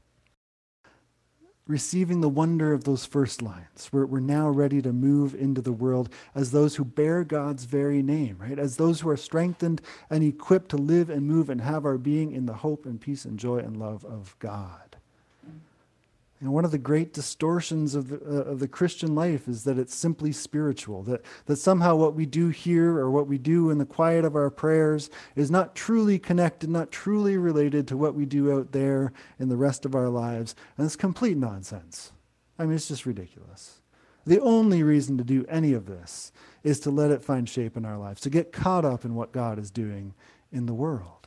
Receiving 1.66 2.22
the 2.22 2.30
wonder 2.30 2.74
of 2.74 2.84
those 2.84 3.06
first 3.06 3.42
lines, 3.42 3.90
we're, 3.92 4.06
we're 4.06 4.20
now 4.20 4.50
ready 4.50 4.82
to 4.82 4.94
move 4.94 5.34
into 5.34 5.62
the 5.62 5.72
world 5.72 6.10
as 6.36 6.52
those 6.52 6.76
who 6.76 6.86
bear 6.86 7.24
God's 7.24 7.64
very 7.64 8.04
name, 8.04 8.38
right? 8.38 8.60
As 8.60 8.78
those 8.78 9.00
who 9.02 9.10
are 9.10 9.18
strengthened 9.18 9.82
and 10.10 10.24
equipped 10.24 10.70
to 10.70 10.78
live 10.78 11.10
and 11.10 11.26
move 11.26 11.50
and 11.50 11.62
have 11.62 11.86
our 11.86 11.98
being 11.98 12.32
in 12.32 12.46
the 12.46 12.54
hope 12.54 12.86
and 12.86 13.02
peace 13.02 13.26
and 13.26 13.40
joy 13.40 13.58
and 13.60 13.78
love 13.78 14.06
of 14.06 14.38
God. 14.40 14.83
And 16.44 16.52
one 16.52 16.66
of 16.66 16.72
the 16.72 16.78
great 16.78 17.14
distortions 17.14 17.96
of 17.96 18.10
the, 18.10 18.18
uh, 18.18 18.52
of 18.52 18.60
the 18.60 18.68
Christian 18.68 19.16
life 19.16 19.48
is 19.48 19.64
that 19.64 19.80
it's 19.80 19.96
simply 19.96 20.34
spiritual, 20.34 21.02
that, 21.04 21.22
that 21.46 21.56
somehow 21.56 21.96
what 21.96 22.16
we 22.16 22.26
do 22.26 22.50
here 22.50 22.98
or 22.98 23.10
what 23.10 23.28
we 23.28 23.38
do 23.38 23.70
in 23.70 23.78
the 23.78 23.86
quiet 23.86 24.26
of 24.26 24.36
our 24.36 24.50
prayers 24.50 25.10
is 25.38 25.50
not 25.50 25.74
truly 25.74 26.20
connected, 26.20 26.70
not 26.70 26.92
truly 26.92 27.38
related 27.38 27.88
to 27.88 27.96
what 27.96 28.14
we 28.14 28.26
do 28.26 28.52
out 28.52 28.74
there 28.74 29.14
in 29.40 29.48
the 29.48 29.56
rest 29.56 29.86
of 29.86 29.96
our 29.96 30.10
lives. 30.10 30.54
And 30.78 30.86
it's 30.86 30.98
complete 30.98 31.38
nonsense. 31.38 32.12
I 32.60 32.66
mean, 32.66 32.76
it's 32.76 32.90
just 32.90 33.06
ridiculous. 33.06 33.80
The 34.26 34.42
only 34.42 34.84
reason 34.84 35.18
to 35.20 35.24
do 35.24 35.46
any 35.48 35.72
of 35.72 35.86
this 35.86 36.34
is 36.62 36.82
to 36.82 36.92
let 36.92 37.10
it 37.10 37.24
find 37.24 37.48
shape 37.48 37.78
in 37.78 37.86
our 37.86 37.98
lives, 37.98 38.20
to 38.20 38.30
get 38.30 38.52
caught 38.52 38.84
up 38.84 39.06
in 39.06 39.16
what 39.16 39.32
God 39.32 39.58
is 39.58 39.72
doing 39.72 40.14
in 40.52 40.66
the 40.66 40.74
world. 40.74 41.23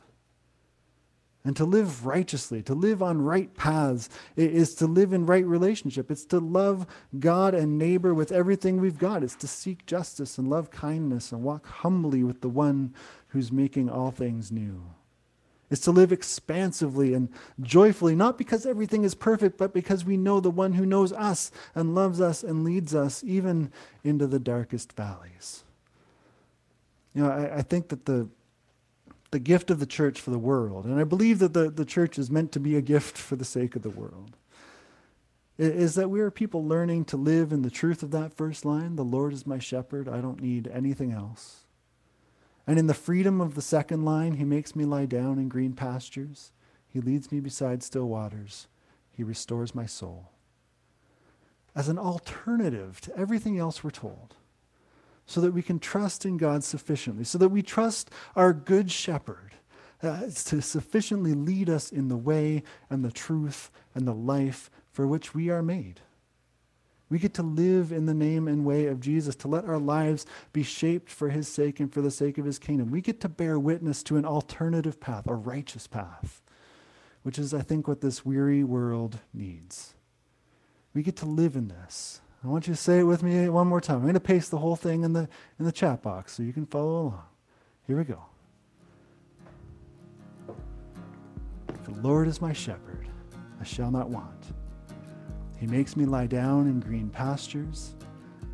And 1.47 1.55
to 1.55 1.63
live 1.63 2.05
righteously, 2.05 2.61
to 2.63 2.73
live 2.73 3.01
on 3.01 3.21
right 3.21 3.55
paths, 3.55 4.09
is 4.35 4.75
to 4.75 4.85
live 4.85 5.13
in 5.13 5.25
right 5.25 5.45
relationship. 5.45 6.11
It's 6.11 6.25
to 6.25 6.39
love 6.39 6.85
God 7.17 7.53
and 7.53 7.77
neighbor 7.77 8.13
with 8.13 8.33
everything 8.33 8.81
we've 8.81 8.97
got. 8.99 9.23
It's 9.23 9.37
to 9.37 9.47
seek 9.47 9.85
justice 9.85 10.37
and 10.37 10.49
love 10.49 10.71
kindness 10.71 11.31
and 11.31 11.43
walk 11.43 11.65
humbly 11.65 12.21
with 12.21 12.41
the 12.41 12.49
one 12.49 12.93
who's 13.29 13.49
making 13.49 13.89
all 13.89 14.11
things 14.11 14.51
new. 14.51 14.91
It's 15.69 15.79
to 15.85 15.91
live 15.91 16.11
expansively 16.11 17.13
and 17.13 17.29
joyfully, 17.61 18.13
not 18.13 18.37
because 18.37 18.65
everything 18.65 19.05
is 19.05 19.15
perfect, 19.15 19.57
but 19.57 19.73
because 19.73 20.03
we 20.03 20.17
know 20.17 20.41
the 20.41 20.51
one 20.51 20.73
who 20.73 20.85
knows 20.85 21.13
us 21.13 21.49
and 21.73 21.95
loves 21.95 22.19
us 22.19 22.43
and 22.43 22.65
leads 22.65 22.93
us 22.93 23.23
even 23.23 23.71
into 24.03 24.27
the 24.27 24.39
darkest 24.39 24.91
valleys. 24.97 25.63
You 27.15 27.23
know, 27.23 27.31
I, 27.31 27.59
I 27.59 27.61
think 27.61 27.87
that 27.87 28.05
the 28.05 28.27
the 29.31 29.39
gift 29.39 29.69
of 29.69 29.79
the 29.79 29.85
church 29.85 30.21
for 30.21 30.31
the 30.31 30.39
world. 30.39 30.85
And 30.85 30.99
I 30.99 31.03
believe 31.03 31.39
that 31.39 31.53
the, 31.53 31.69
the 31.69 31.85
church 31.85 32.17
is 32.17 32.31
meant 32.31 32.51
to 32.53 32.59
be 32.59 32.75
a 32.75 32.81
gift 32.81 33.17
for 33.17 33.35
the 33.35 33.45
sake 33.45 33.75
of 33.75 33.81
the 33.81 33.89
world. 33.89 34.37
Is 35.57 35.95
that 35.95 36.09
we 36.09 36.19
are 36.19 36.29
people 36.29 36.63
learning 36.63 37.05
to 37.05 37.17
live 37.17 37.51
in 37.51 37.63
the 37.63 37.71
truth 37.71 38.03
of 38.03 38.11
that 38.11 38.33
first 38.33 38.63
line 38.63 38.95
the 38.95 39.03
Lord 39.03 39.33
is 39.33 39.47
my 39.47 39.57
shepherd, 39.57 40.07
I 40.07 40.21
don't 40.21 40.41
need 40.41 40.69
anything 40.71 41.11
else. 41.11 41.65
And 42.67 42.77
in 42.77 42.87
the 42.87 42.93
freedom 42.93 43.41
of 43.41 43.55
the 43.55 43.61
second 43.61 44.05
line, 44.05 44.33
He 44.33 44.43
makes 44.43 44.75
me 44.75 44.85
lie 44.85 45.05
down 45.05 45.39
in 45.39 45.49
green 45.49 45.73
pastures, 45.73 46.51
He 46.87 47.01
leads 47.01 47.31
me 47.31 47.39
beside 47.39 47.81
still 47.81 48.07
waters, 48.07 48.67
He 49.11 49.23
restores 49.23 49.73
my 49.73 49.87
soul. 49.87 50.29
As 51.75 51.89
an 51.89 51.97
alternative 51.97 53.01
to 53.01 53.17
everything 53.17 53.57
else 53.57 53.83
we're 53.83 53.89
told 53.89 54.35
so 55.27 55.41
that 55.41 55.53
we 55.53 55.61
can 55.61 55.77
trust 55.77 56.25
in 56.25 56.37
God 56.37 56.63
sufficiently, 56.63 57.25
so 57.25 57.37
that 57.37 57.49
we 57.49 57.61
trust 57.61 58.09
our 58.35 58.53
good 58.53 58.89
shepherd 58.89 59.51
uh, 60.01 60.21
to 60.45 60.61
sufficiently 60.61 61.33
lead 61.33 61.69
us 61.69 61.91
in 61.91 62.07
the 62.07 62.17
way 62.17 62.63
and 62.89 63.03
the 63.03 63.11
truth 63.11 63.69
and 63.93 64.07
the 64.07 64.13
life 64.13 64.71
for 64.91 65.05
which 65.05 65.35
we 65.35 65.49
are 65.49 65.61
made. 65.61 65.99
We 67.09 67.19
get 67.19 67.33
to 67.35 67.43
live 67.43 67.91
in 67.91 68.05
the 68.05 68.13
name 68.13 68.47
and 68.47 68.65
way 68.65 68.87
of 68.87 68.99
Jesus, 68.99 69.35
to 69.37 69.47
let 69.47 69.65
our 69.65 69.77
lives 69.77 70.25
be 70.51 70.63
shaped 70.63 71.09
for 71.09 71.29
his 71.29 71.47
sake 71.47 71.79
and 71.79 71.91
for 71.91 72.01
the 72.01 72.11
sake 72.11 72.37
of 72.37 72.45
his 72.45 72.59
kingdom. 72.59 72.91
We 72.91 73.01
get 73.01 73.21
to 73.21 73.29
bear 73.29 73.59
witness 73.59 74.03
to 74.03 74.17
an 74.17 74.25
alternative 74.25 74.99
path, 74.99 75.27
a 75.27 75.35
righteous 75.35 75.87
path, 75.87 76.41
which 77.23 77.39
is, 77.39 77.53
I 77.53 77.61
think, 77.61 77.87
what 77.87 78.01
this 78.01 78.25
weary 78.25 78.63
world 78.63 79.19
needs. 79.33 79.93
We 80.93 81.03
get 81.03 81.15
to 81.17 81.25
live 81.25 81.55
in 81.55 81.69
this. 81.69 82.21
I 82.43 82.47
want 82.47 82.67
you 82.67 82.73
to 82.73 82.79
say 82.79 82.99
it 82.99 83.03
with 83.03 83.23
me 83.23 83.49
one 83.49 83.67
more 83.67 83.81
time. 83.81 83.97
I'm 83.97 84.01
going 84.03 84.13
to 84.13 84.19
paste 84.19 84.51
the 84.51 84.59
whole 84.59 84.75
thing 84.75 85.03
in 85.03 85.13
the, 85.13 85.27
in 85.59 85.65
the 85.65 85.71
chat 85.71 86.01
box 86.01 86.33
so 86.33 86.43
you 86.43 86.53
can 86.53 86.65
follow 86.65 87.01
along. 87.01 87.23
Here 87.87 87.97
we 87.97 88.03
go. 88.03 88.21
The 91.83 91.91
Lord 92.01 92.27
is 92.27 92.41
my 92.41 92.53
shepherd, 92.53 93.07
I 93.59 93.63
shall 93.63 93.91
not 93.91 94.09
want. 94.09 94.53
He 95.57 95.65
makes 95.65 95.97
me 95.97 96.05
lie 96.05 96.27
down 96.27 96.67
in 96.67 96.79
green 96.79 97.09
pastures. 97.09 97.95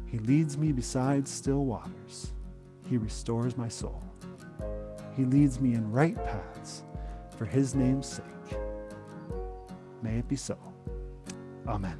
He 0.05 0.19
leads 0.19 0.57
me 0.57 0.71
beside 0.71 1.27
still 1.27 1.65
waters. 1.65 2.33
He 2.87 2.97
restores 2.97 3.57
my 3.57 3.67
soul. 3.67 4.03
He 5.15 5.25
leads 5.25 5.59
me 5.59 5.73
in 5.73 5.91
right 5.91 6.15
paths 6.15 6.83
for 7.37 7.45
his 7.45 7.75
name's 7.75 8.07
sake. 8.07 8.59
May 10.01 10.19
it 10.19 10.27
be 10.27 10.35
so. 10.35 10.57
Amen. 11.67 11.99